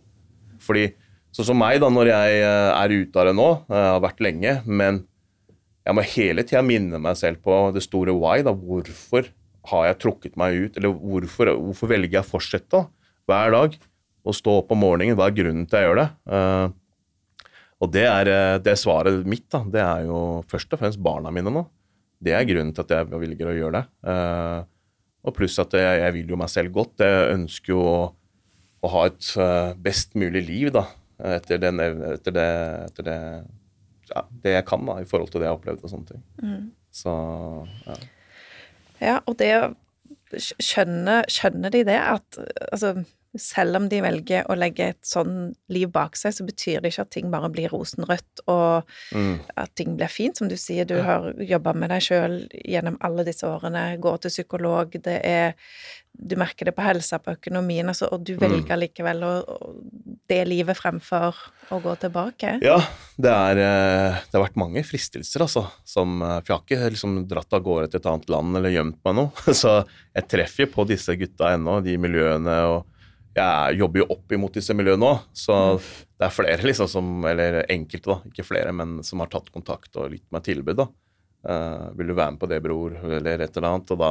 [0.62, 0.88] Fordi
[1.34, 4.24] sånn som meg, da, når jeg eh, er ute av det nå, jeg har vært
[4.24, 5.02] lenge, men
[5.88, 8.42] jeg må hele tida minne meg selv på det store why.
[8.46, 9.30] da, Hvorfor
[9.68, 12.84] har jeg trukket meg ut, eller hvorfor, hvorfor velger jeg å fortsette da,
[13.28, 13.78] hver dag?
[14.28, 16.08] Å stå opp om morgenen, hva er grunnen til jeg gjør det?
[16.36, 20.20] Eh, og det er eh, det svaret mitt, da, det er jo
[20.50, 21.64] først og fremst barna mine nå.
[22.18, 23.84] Det er grunnen til at jeg velger å gjøre det.
[24.12, 24.60] Eh,
[25.28, 27.04] og pluss at jeg, jeg vil jo meg selv godt.
[27.04, 27.98] Jeg ønsker jo å,
[28.82, 30.86] å ha et eh, best mulig liv, da.
[31.36, 32.48] etter, den, etter, det,
[32.88, 33.18] etter det,
[34.10, 36.24] ja, det, jeg kan, da, i forhold til det jeg har opplevd og sånne ting.
[36.42, 36.64] Mm.
[36.98, 37.14] Så
[37.86, 37.98] ja.
[39.02, 39.16] ja.
[39.24, 39.52] og det
[40.38, 42.40] skjønner, skjønner de det, at
[42.72, 42.96] altså
[43.36, 47.04] selv om de velger å legge et sånn liv bak seg, så betyr det ikke
[47.04, 49.34] at ting bare blir rosenrødt, og mm.
[49.60, 50.38] at ting blir fint.
[50.38, 54.36] Som du sier, du har jobba med deg sjøl gjennom alle disse årene, går til
[54.38, 55.56] psykolog, det er
[56.18, 58.40] Du merker det på helsa, på økonomien, altså, og du mm.
[58.42, 59.32] velger likevel å,
[60.26, 61.36] det livet fremfor
[61.70, 62.56] å gå tilbake.
[62.64, 62.80] Ja,
[63.14, 65.68] det, er, eh, det har vært mange fristelser, altså.
[65.86, 68.74] Som, eh, for jeg har ikke liksom dratt av gårde til et annet land eller
[68.74, 69.46] gjemt meg noe.
[69.62, 72.97] Så jeg treffer på disse gutta ennå, de miljøene og
[73.38, 77.62] jeg jobber jo opp imot disse miljøene nå, så det er flere liksom som, eller
[77.70, 80.80] enkelte, da, ikke flere, men som har tatt kontakt og gitt meg tilbud.
[80.82, 80.88] da.
[81.48, 83.94] Uh, vil du være med på det, bror, eller et eller annet?
[83.94, 84.10] Og da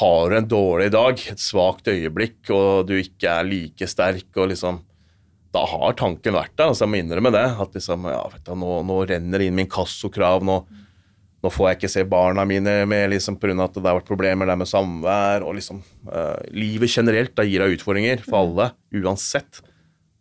[0.00, 4.52] har du en dårlig dag, et svakt øyeblikk, og du ikke er like sterk, og
[4.52, 4.82] liksom
[5.56, 7.46] Da har tanken vært der, altså jeg må innrømme det.
[7.62, 10.58] At liksom, ja, vet du, nå, nå renner det inn min kassokrav, nå
[11.46, 13.54] nå får jeg ikke se barna mine med liksom pga.
[13.64, 15.46] at det har vært problemer der med samvær.
[15.46, 19.62] og liksom uh, Livet generelt da gir deg utfordringer for alle, uansett.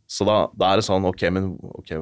[0.06, 1.96] Så da, da, er det sånn Ok, men ok,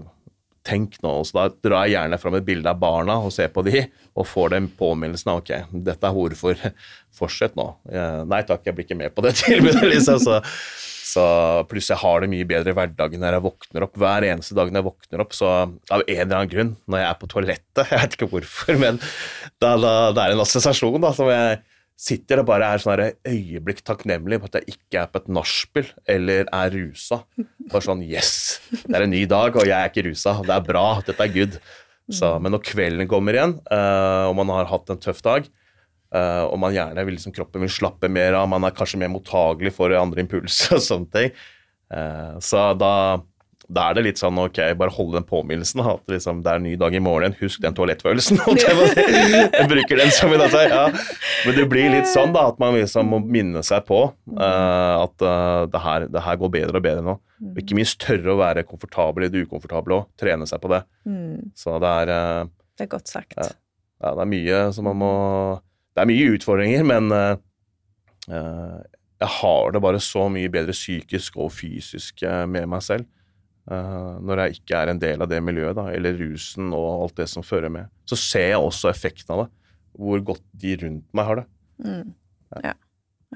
[0.67, 1.15] tenk nå.
[1.23, 3.85] Så da drar jeg gjerne fram et bilde av barna og ser på de,
[4.17, 6.67] og får den påminnelsen av ok, dette er hvorfor.
[7.19, 7.69] Fortsett nå.
[7.87, 10.19] Uh, nei takk, jeg blir ikke med på det tilbudet, liksom.
[10.23, 10.41] Så,
[11.03, 11.25] så
[11.67, 13.99] Pluss jeg har det mye bedre i hverdagen når jeg våkner opp.
[13.99, 17.09] Hver eneste dag når jeg våkner opp, så av en eller annen grunn, når jeg
[17.09, 18.99] er på toalettet, jeg vet ikke hvorfor, men
[19.59, 21.61] da, da, det er en assosiasjon da, som jeg
[22.03, 25.91] sitter og bare er sånn øyeblikk takknemlig på at jeg ikke er på et nachspiel
[26.09, 27.21] eller er rusa.
[27.69, 28.33] Bare sånn Yes,
[28.71, 30.39] det er en ny dag, og jeg er ikke rusa.
[30.43, 30.87] Det er bra.
[31.05, 31.59] Dette er good.
[32.11, 35.45] Så, men når kvelden kommer igjen, uh, og man har hatt en tøff dag,
[36.13, 39.09] Uh, og man gjerne vil liksom, kroppen vil slappe mer av, man er kanskje mer
[39.09, 41.31] mottagelig for andre impulser og sånne ting.
[41.89, 42.91] Uh, så da,
[43.65, 45.81] da, er det litt sånn ok, bare hold den påminnelsen.
[45.81, 47.33] At liksom, det er en ny dag i morgen.
[47.39, 48.43] Husk den toalettfølelsen.
[48.61, 50.63] jeg bruker den som i dette.
[50.69, 50.85] Ja.
[51.47, 55.17] Men det blir litt sånn da, at man liksom må minne seg på uh, at
[55.73, 57.19] det her, det, her, går bedre og bedre nå.
[57.55, 60.09] Og ikke minst tørre å være komfortabel i det ukomfortable òg.
[60.21, 60.85] Trene seg på det.
[61.09, 61.53] Mm.
[61.57, 62.15] Så det er
[62.77, 63.37] Det er godt sagt.
[63.41, 65.13] Ja, det er mye som man må
[65.93, 68.79] det er mye utfordringer, men uh,
[69.21, 73.09] jeg har det bare så mye bedre psykisk og fysisk uh, med meg selv.
[73.69, 77.21] Uh, når jeg ikke er en del av det miljøet, da, eller rusen og alt
[77.21, 77.91] det som fører med.
[78.09, 79.51] Så ser jeg også effekten av det.
[79.93, 81.45] Hvor godt de rundt meg har det.
[81.83, 82.09] Mm.
[82.63, 82.73] Ja.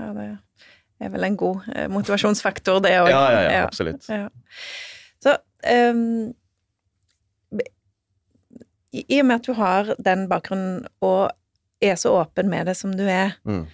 [0.02, 0.10] ja.
[0.18, 3.12] det er vel en god motivasjonsfaktor, det òg.
[3.14, 4.10] Ja, ja, ja, absolutt.
[4.10, 4.26] Ja.
[5.22, 5.38] Så
[5.94, 6.34] um,
[8.94, 11.30] i og med at du har den bakgrunnen og
[11.84, 13.38] er så åpen med det som du er.
[13.48, 13.66] Mm.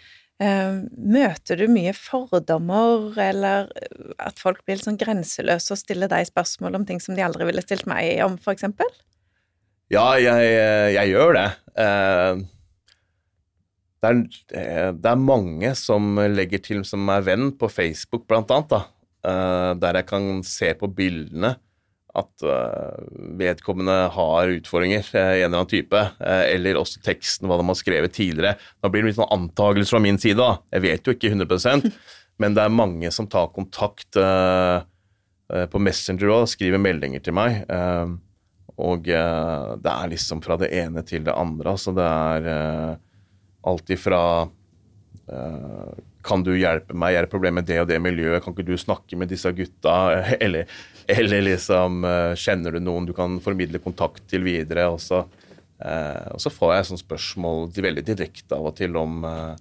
[0.43, 3.69] Uh, møter du mye fordommer, eller
[4.19, 7.63] at folk blir sånn grenseløse og stiller deg spørsmål om ting som de aldri ville
[7.63, 8.89] stilt meg om, eksempel?
[9.93, 10.49] Ja, jeg,
[10.95, 11.47] jeg gjør det.
[14.03, 18.73] Det, er, det er, mange som legger til som er venn på Facebook, blant annet,
[18.73, 18.81] da,
[19.79, 21.53] der jeg kan se på bildene
[22.13, 22.97] at uh,
[23.39, 27.79] vedkommende har utfordringer i en eller annen type, uh, eller også teksten, hva de har
[27.79, 28.57] skrevet tidligere.
[28.83, 30.59] Da blir det litt sånn antakelse fra min side, da.
[30.75, 31.89] Jeg vet jo ikke 100
[32.41, 34.17] men det er mange som tar kontakt
[35.69, 37.59] på Messenger og skriver meldinger til meg.
[38.73, 41.75] og det er liksom fra det ene til det andre.
[41.75, 42.97] Altså det er
[43.69, 44.23] alt ifra
[46.23, 48.77] kan du hjelpe meg, er det problem med det og det miljøet, kan ikke du
[48.79, 49.95] snakke med disse gutta?
[50.43, 50.71] Eller,
[51.11, 54.87] eller liksom eh, kjenner du noen du kan formidle kontakt til videre?
[54.93, 55.25] Og så,
[55.83, 59.53] eh, og så får jeg sånne spørsmål veldig direkte av og til om, eh,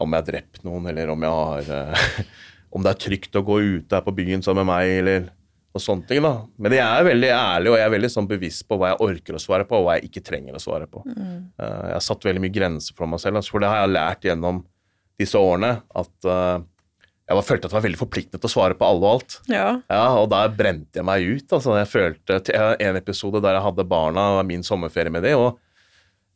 [0.00, 1.96] om jeg har drept noen, eller om jeg har
[2.76, 5.28] Om det er trygt å gå ute her på byen sammen med meg, eller
[5.76, 6.24] og sånne ting.
[6.24, 6.42] da.
[6.60, 9.36] Men jeg er veldig ærlig og jeg er veldig sånn bevisst på hva jeg orker
[9.36, 11.02] å svare på, og hva jeg ikke trenger å svare på.
[11.06, 11.36] Mm.
[11.60, 14.28] Jeg har satt veldig mye grenser for meg selv, altså, for det har jeg lært
[14.28, 14.62] gjennom
[15.20, 16.64] disse årene at uh,
[17.26, 19.36] jeg var, følte at jeg var veldig forpliktende til å svare på alle og alt.
[19.50, 19.68] Ja.
[19.90, 21.46] ja og da brente jeg meg ut.
[21.56, 25.58] altså Jeg følte en episode der jeg hadde barna og min sommerferie med dem, og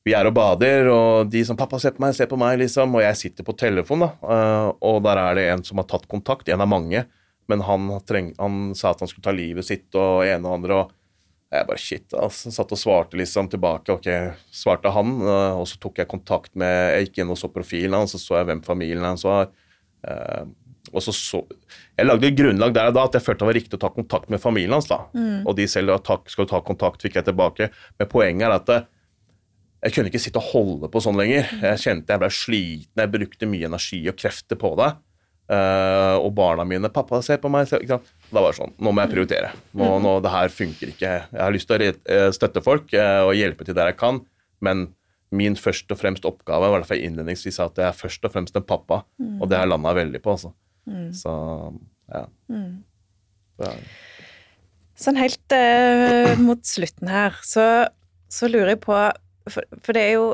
[0.07, 2.95] vi er og bader, og de som 'Pappa, se på meg, se på meg', liksom.
[2.97, 6.09] Og jeg sitter på telefon, da, uh, og der er det en som har tatt
[6.09, 7.05] kontakt, en av mange.
[7.51, 10.81] Men han, treng, han sa at han skulle ta livet sitt og ene og andre.
[10.81, 10.97] og
[11.51, 12.53] jeg bare shit, altså.
[12.55, 13.97] Satt og svarte liksom tilbake.
[13.97, 14.07] Ok,
[14.55, 17.99] svarte han, eh, og så tok jeg kontakt med Jeg gikk inn og så profilen
[17.99, 19.51] hans, så så jeg hvem familien hans var.
[20.07, 20.47] Uh,
[20.97, 21.43] og så, så
[21.99, 24.31] Jeg lagde grunnlag der og da at jeg følte det var riktig å ta kontakt
[24.33, 24.89] med familien hans.
[24.89, 25.43] da, mm.
[25.45, 27.69] Og de selv takk, skal ta kontakt, fikk jeg tilbake.
[27.99, 28.89] Men poenget er at eh,
[29.85, 31.51] jeg kunne ikke sitte og holde på sånn lenger.
[31.67, 34.91] Jeg kjente jeg ble sliten, jeg brukte mye energi og krefter på det.
[35.51, 38.11] Eh, og barna mine 'Pappa, se på meg.' Ikke sant?
[38.31, 39.51] Da var det sånn Nå må jeg prioritere.
[39.75, 41.15] Nå, nå, det her funker ikke.
[41.27, 44.21] Jeg har lyst til å eh, støtte folk uh, og hjelpe til der jeg kan,
[44.63, 44.93] men
[45.35, 48.35] min først og fremst oppgave var derfor jeg innledningsvis sa at jeg er først og
[48.35, 49.05] fremst en pappa,
[49.39, 50.51] og det har jeg landa veldig på, altså.
[51.15, 51.35] Så
[52.11, 52.25] ja.
[52.51, 53.75] Det ja.
[54.99, 57.65] Sånn helt uh, mot slutten her, så,
[58.29, 58.99] så lurer jeg på
[59.49, 60.27] for, for det er jo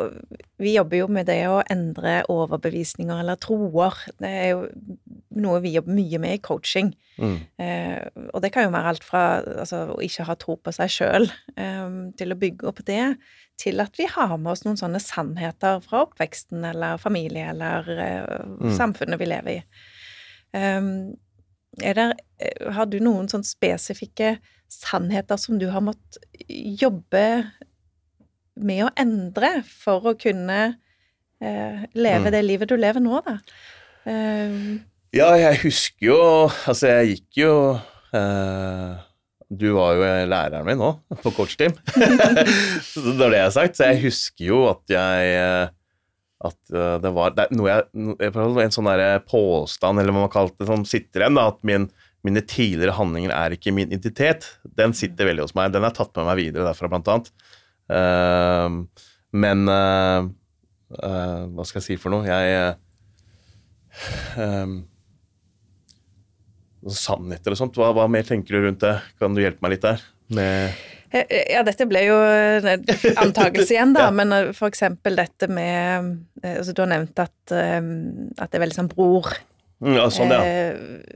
[0.62, 3.98] Vi jobber jo med det å endre overbevisninger eller troer.
[4.20, 4.62] Det er jo
[5.36, 6.92] noe vi jobber mye med i coaching.
[7.20, 7.36] Mm.
[7.62, 10.92] Eh, og det kan jo være alt fra altså, å ikke ha tro på seg
[10.92, 13.16] sjøl, eh, til å bygge opp det,
[13.60, 18.72] til at vi har med oss noen sånne sannheter fra oppveksten eller familie eller eh,
[18.76, 19.62] samfunnet vi lever i.
[20.56, 21.16] Um,
[21.84, 24.36] er der, eh, har du noen sånn spesifikke
[24.72, 27.24] sannheter som du har måttet jobbe
[28.56, 30.60] med å endre for å kunne
[31.40, 32.32] eh, leve Mm.
[32.32, 33.38] det livet du lever nå, da?
[34.06, 34.80] Um,
[35.16, 36.20] Ja, jeg husker jo
[36.68, 37.52] Altså, jeg gikk jo
[38.16, 38.96] eh,
[39.48, 40.90] Du var jo læreren min nå,
[41.22, 41.74] på coachteam.
[41.96, 43.78] Det er det jeg har sagt.
[43.78, 45.68] Så jeg husker jo at jeg eh,
[46.46, 48.32] At eh, det var det er jeg,
[48.66, 51.86] En sånn der påstand, eller hva man kalte det, som sitter igjen, da, at min,
[52.26, 54.50] mine tidligere handlinger er ikke min identitet.
[54.76, 55.72] Den sitter veldig hos meg.
[55.72, 57.30] Den har tatt med meg videre derfra, blant annet.
[57.86, 58.82] Uh,
[59.36, 60.26] men uh,
[60.98, 62.26] uh, Hva skal jeg si for noe?
[62.26, 62.74] Jeg
[64.42, 64.76] eh,
[66.94, 68.98] Sannheter og sånt, hva, hva mer tenker du rundt det?
[69.18, 70.02] Kan du hjelpe meg litt der?
[70.36, 70.72] Med
[71.14, 72.84] eh, ja, dette ble jo en
[73.22, 74.14] antakelse igjen, da, Ja.
[74.14, 77.78] men eh, for eksempel dette med eh, altså Du har nevnt at, eh,
[78.38, 79.32] at det er veldig sånn bror.
[79.84, 80.40] Mm, ja, sånn, ja.
[80.40, 81.10] Eh,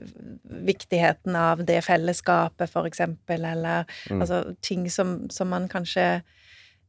[0.71, 4.21] viktigheten av det fellesskapet, for eksempel, eller Mm.
[4.21, 6.23] altså ting som, som man kanskje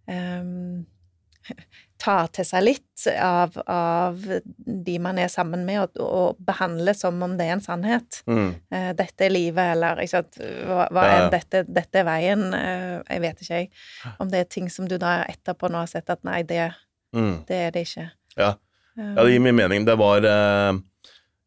[0.07, 0.85] um,
[2.01, 4.17] tar til seg litt av, av
[4.57, 8.19] de man er sammen med, og, og behandler som om det er en sannhet.
[8.29, 8.47] Mm.
[8.73, 11.19] Uh, dette er livet, eller ikke sant, hva, hva Ja, ja.
[11.27, 12.47] er dette, dette er veien?
[12.53, 13.71] Uh, jeg vet ikke, jeg.
[14.21, 16.71] Om det er ting som du da etterpå nå har sett at nei, det,
[17.13, 17.41] Mm.
[17.49, 18.05] det er det ikke.
[18.39, 18.53] Ja.
[18.95, 19.83] Eh, ja, det gir meg mening.
[19.85, 20.77] Det var uh,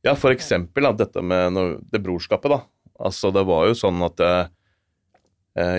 [0.05, 2.59] Ja, for eksempel da, dette med no- det brorskapet, da.
[3.01, 4.21] Altså, det var jo sånn at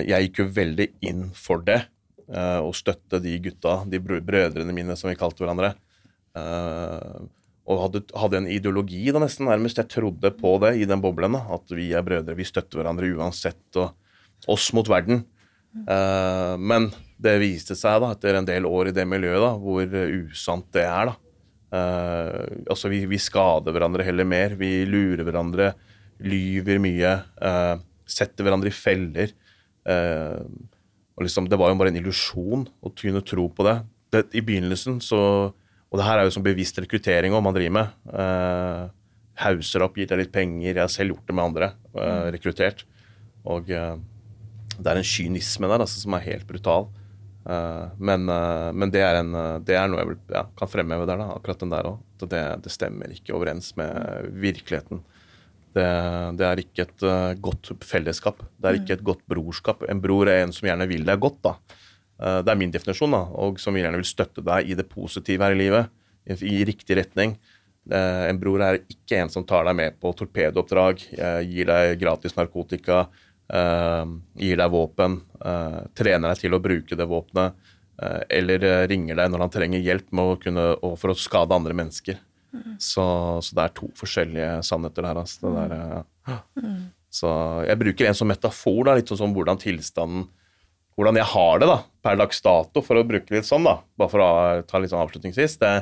[0.08, 1.82] jeg gikk jo veldig inn for det.
[2.32, 5.74] Eh, og støtte de gutta, de brødrene mine, som vi kalte hverandre.
[6.36, 7.24] Eh,
[7.66, 9.80] og hadde, hadde en ideologi, da nesten nærmest.
[9.80, 11.34] Jeg trodde på det i den boblen.
[11.34, 13.64] da, At vi er brødre, vi støtter hverandre uansett.
[13.82, 15.24] Og oss mot verden.
[15.74, 19.98] Eh, men det viste seg, da, etter en del år i det miljøet, da, hvor
[20.20, 21.10] usant det er.
[21.10, 21.20] da.
[21.66, 24.54] Uh, altså, vi, vi skader hverandre heller mer.
[24.58, 25.72] Vi lurer hverandre,
[26.22, 27.12] lyver mye.
[27.40, 29.34] Uh, setter hverandre i feller.
[29.86, 30.38] eh,
[31.16, 33.76] og liksom, Det var jo bare en illusjon å kunne tro på det.
[34.12, 34.26] det.
[34.36, 35.52] I begynnelsen så
[35.86, 37.92] Og det her er jo sånn bevisst rekruttering òg man driver med.
[38.10, 38.90] Uh,
[39.38, 40.74] hauser opp, gir deg litt penger.
[40.74, 41.66] Jeg har selv gjort det med andre.
[41.94, 42.82] eh, rekruttert.
[43.46, 43.96] Og eh,
[44.76, 46.88] det er en kynisme der altså, som er helt brutal.
[47.46, 49.28] Men, men det, er en,
[49.62, 52.00] det er noe jeg vil, ja, kan fremheve der, da, akkurat den der òg.
[52.18, 55.04] Det, det stemmer ikke overens med virkeligheten.
[55.76, 55.88] Det,
[56.38, 58.40] det er ikke et eh, godt fellesskap.
[58.56, 59.84] Det er ikke et godt brorskap.
[59.90, 61.42] En bror er en som gjerne vil deg godt.
[61.44, 61.52] da.
[62.22, 65.44] Eh, det er min definisjon, da, og som gjerne vil støtte deg i det positive
[65.44, 65.92] her i livet.
[66.26, 67.36] I, riktig retning.
[67.92, 71.04] Eh, en bror er ikke en som tar deg med på torpedooppdrag,
[71.46, 73.04] gir deg gratis narkotika,
[73.46, 75.20] gir deg våpen,
[75.94, 77.68] trener deg til å bruke det våpenet,
[78.26, 80.64] eller ringer deg når han trenger hjelp å kunne,
[80.98, 82.18] for å skade andre mennesker.
[82.82, 83.04] Så,
[83.42, 85.20] så det er to forskjellige sannheter der.
[85.22, 85.40] Altså.
[85.46, 86.72] Det der, eh,
[87.16, 87.28] Så
[87.68, 90.26] jeg bruker en som metafor, da, litt sånn som hvordan tilstanden
[90.96, 94.08] hvordan jeg har det da, per dags dato, for å bruke litt sånn, da, bare
[94.08, 94.28] for å
[94.64, 95.58] ta litt sånn avslutningsvis.
[95.60, 95.72] Det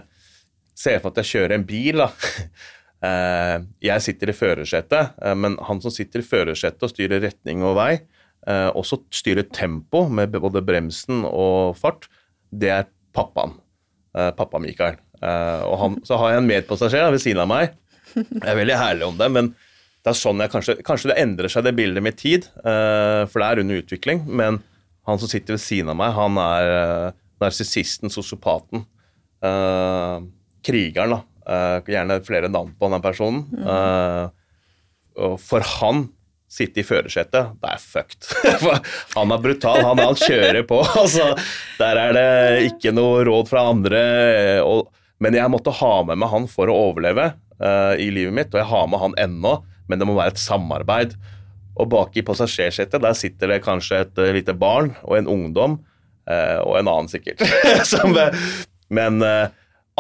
[0.75, 2.03] ser for at jeg kjører en bil.
[2.03, 2.11] da.
[3.05, 7.61] Eh, Jeg sitter i førersetet, eh, men han som sitter i førersetet og styrer retning
[7.61, 7.99] og vei,
[8.49, 12.09] eh, også styrer tempo med både bremsen og fart,
[12.49, 13.59] det er pappaen.
[14.15, 14.97] Pappa Mikael.
[15.25, 17.75] Eh, Og han, så har jeg en medpassasjer ved siden av meg.
[18.15, 19.51] Jeg er veldig herlig om det, men
[20.05, 23.41] det er sånn jeg kanskje, kanskje det endrer seg, det bildet med tid, eh, for
[23.41, 24.23] det er under utvikling.
[24.29, 24.61] Men
[25.09, 28.87] han som sitter ved siden av meg, han er uh, narsissisten, sosiopaten.
[30.65, 31.21] krigeren, da.
[31.85, 33.43] Gjerne flere navn på den personen.
[35.21, 36.07] Og for han
[36.55, 38.29] sitte i førersetet, det er fucked.
[39.17, 40.79] Han er brutal, han, han kjører på.
[41.03, 41.33] Altså,
[41.81, 42.29] der er det
[42.71, 44.03] ikke noe råd fra andre.
[44.63, 44.87] Og,
[45.23, 47.31] men jeg måtte ha med meg han for å overleve
[47.63, 49.57] uh, i livet mitt, og jeg har med han ennå,
[49.89, 51.17] men det må være et samarbeid.
[51.75, 55.77] Og bak i passasjersetet der sitter det kanskje et eh, lite barn og en ungdom,
[56.31, 57.43] uh, og en annen sikkert.
[57.91, 58.15] Som,
[58.95, 59.51] men uh,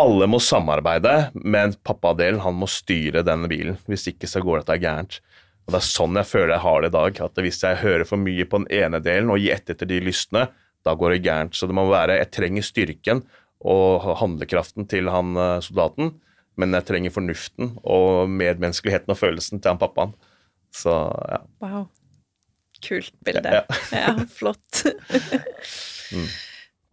[0.01, 3.79] alle må samarbeide, men pappadelen han må styre denne bilen.
[3.91, 5.21] Hvis ikke så går dette gærent.
[5.65, 7.21] Og Det er sånn jeg føler jeg har det i dag.
[7.27, 10.03] at Hvis jeg hører for mye på den ene delen og gir etter til de
[10.05, 10.49] lystne,
[10.85, 11.55] da går det gærent.
[11.57, 13.23] Så det må være Jeg trenger styrken
[13.65, 16.15] og handlekraften til han eh, soldaten,
[16.61, 20.15] men jeg trenger fornuften og medmenneskeligheten og følelsen til han pappaen.
[20.75, 20.93] Så
[21.31, 21.41] ja.
[21.63, 21.87] Wow.
[22.85, 23.61] Kult bilde.
[23.61, 23.65] Ja,
[24.05, 24.85] Ja, flott.
[26.15, 26.27] Mm.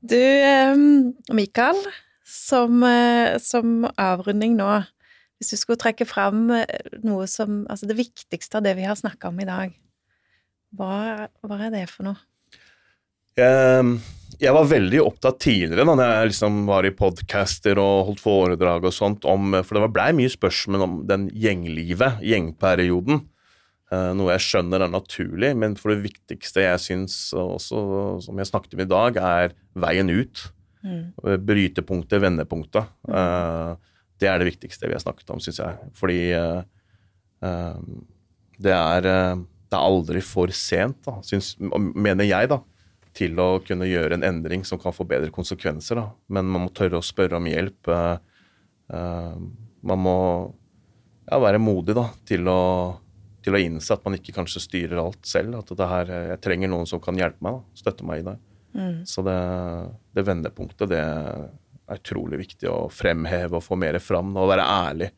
[0.01, 1.77] Du, Mikael,
[2.25, 4.69] som, eh, som avrunding nå,
[5.37, 8.97] hvis du skulle trekke fram eh, noe som Altså det viktigste av det vi har
[8.97, 9.75] snakka om i dag,
[10.79, 12.17] hva, hva er det for noe?
[13.37, 13.85] Jeg,
[14.41, 18.95] jeg var veldig opptatt tidligere, da jeg liksom var i podcaster og holdt foredrag og
[18.95, 23.21] sånt, om, for det blei mye spørsmål om den gjenglivet, gjengperioden.
[23.93, 27.83] Eh, Noe jeg skjønner er naturlig, men for det viktigste jeg syns også,
[28.25, 30.47] som jeg snakket om i dag, er veien ut.
[30.81, 31.13] Mm.
[31.45, 32.89] Brytepunktet, vendepunktet.
[33.05, 33.77] Mm.
[34.21, 35.91] Det er det viktigste vi har snakket om, syns jeg.
[35.97, 36.63] Fordi eh,
[37.45, 37.79] eh,
[38.61, 42.61] det er, eh, det er aldri for sent, da, synes, mener jeg, da,
[43.17, 45.99] til å kunne gjøre en endring som kan få bedre konsekvenser.
[45.99, 46.07] Da.
[46.31, 47.91] Men man må tørre å spørre om hjelp.
[47.91, 48.17] eh,
[48.93, 49.37] eh,
[49.81, 50.17] Man må
[51.25, 52.61] ja, være modig da, til å,
[53.41, 55.57] til å innse at man ikke kanskje styrer alt selv.
[55.59, 58.37] At det her, jeg trenger noen som kan hjelpe meg, da, støtte meg i det.
[58.77, 58.99] Mm.
[59.09, 59.39] Så det,
[60.15, 61.49] det vendepunktet, det er
[61.91, 64.35] utrolig viktig å fremheve og få mer fram.
[64.37, 65.09] Og være ærlig.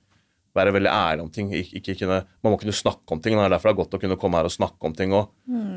[0.53, 1.47] Være veldig ærlig om ting.
[1.57, 3.37] Ikke, ikke kunne, man må kunne snakke om ting.
[3.37, 5.31] Det er derfor det er godt å kunne komme her og snakke om ting òg.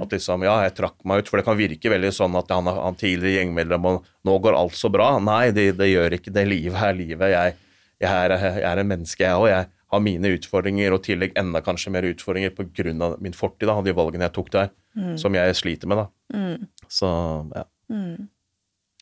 [0.04, 1.30] At liksom, ja, jeg trakk meg ut.
[1.32, 4.76] For det kan virke veldig sånn at han, han tidligere gjengmedlem og nå går alt
[4.76, 5.14] så bra.
[5.22, 6.44] Nei, det, det gjør ikke det.
[6.50, 7.32] Livet er livet.
[7.32, 7.56] Jeg,
[8.04, 9.48] jeg, er, jeg er en menneske, jeg òg.
[9.54, 13.14] Jeg har mine utfordringer, og tillegg enda kanskje mer utfordringer pga.
[13.22, 14.72] min fortid da, og de valgene jeg tok der,
[15.20, 16.02] som jeg sliter med.
[16.02, 16.36] da.
[16.36, 16.66] Mm.
[16.90, 17.08] Så
[17.54, 17.64] ja.
[17.92, 18.28] Mm.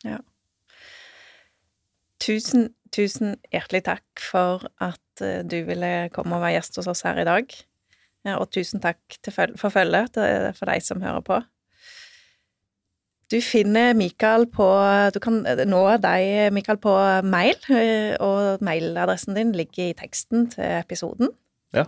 [0.05, 0.19] Ja.
[2.21, 7.03] Tusen, tusen hjertelig takk for at eh, du ville komme og være gjest hos oss
[7.07, 7.57] her i dag.
[8.25, 11.35] Og tusen takk for følget for deg som hører på.
[13.33, 14.65] Du finner Mikael på
[15.13, 16.93] Du kan nå deg, Mikael, på
[17.25, 21.33] mail, eh, og mailadressen din ligger i teksten til episoden.
[21.73, 21.87] Ja.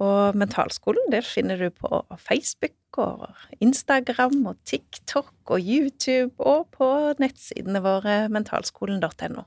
[0.00, 3.26] Og Mentalskolen det finner du på Facebook og
[3.60, 6.88] Instagram og TikTok og YouTube og på
[7.18, 9.44] nettsidene våre mentalskolen.no.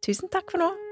[0.00, 0.89] Tusen takk for nå.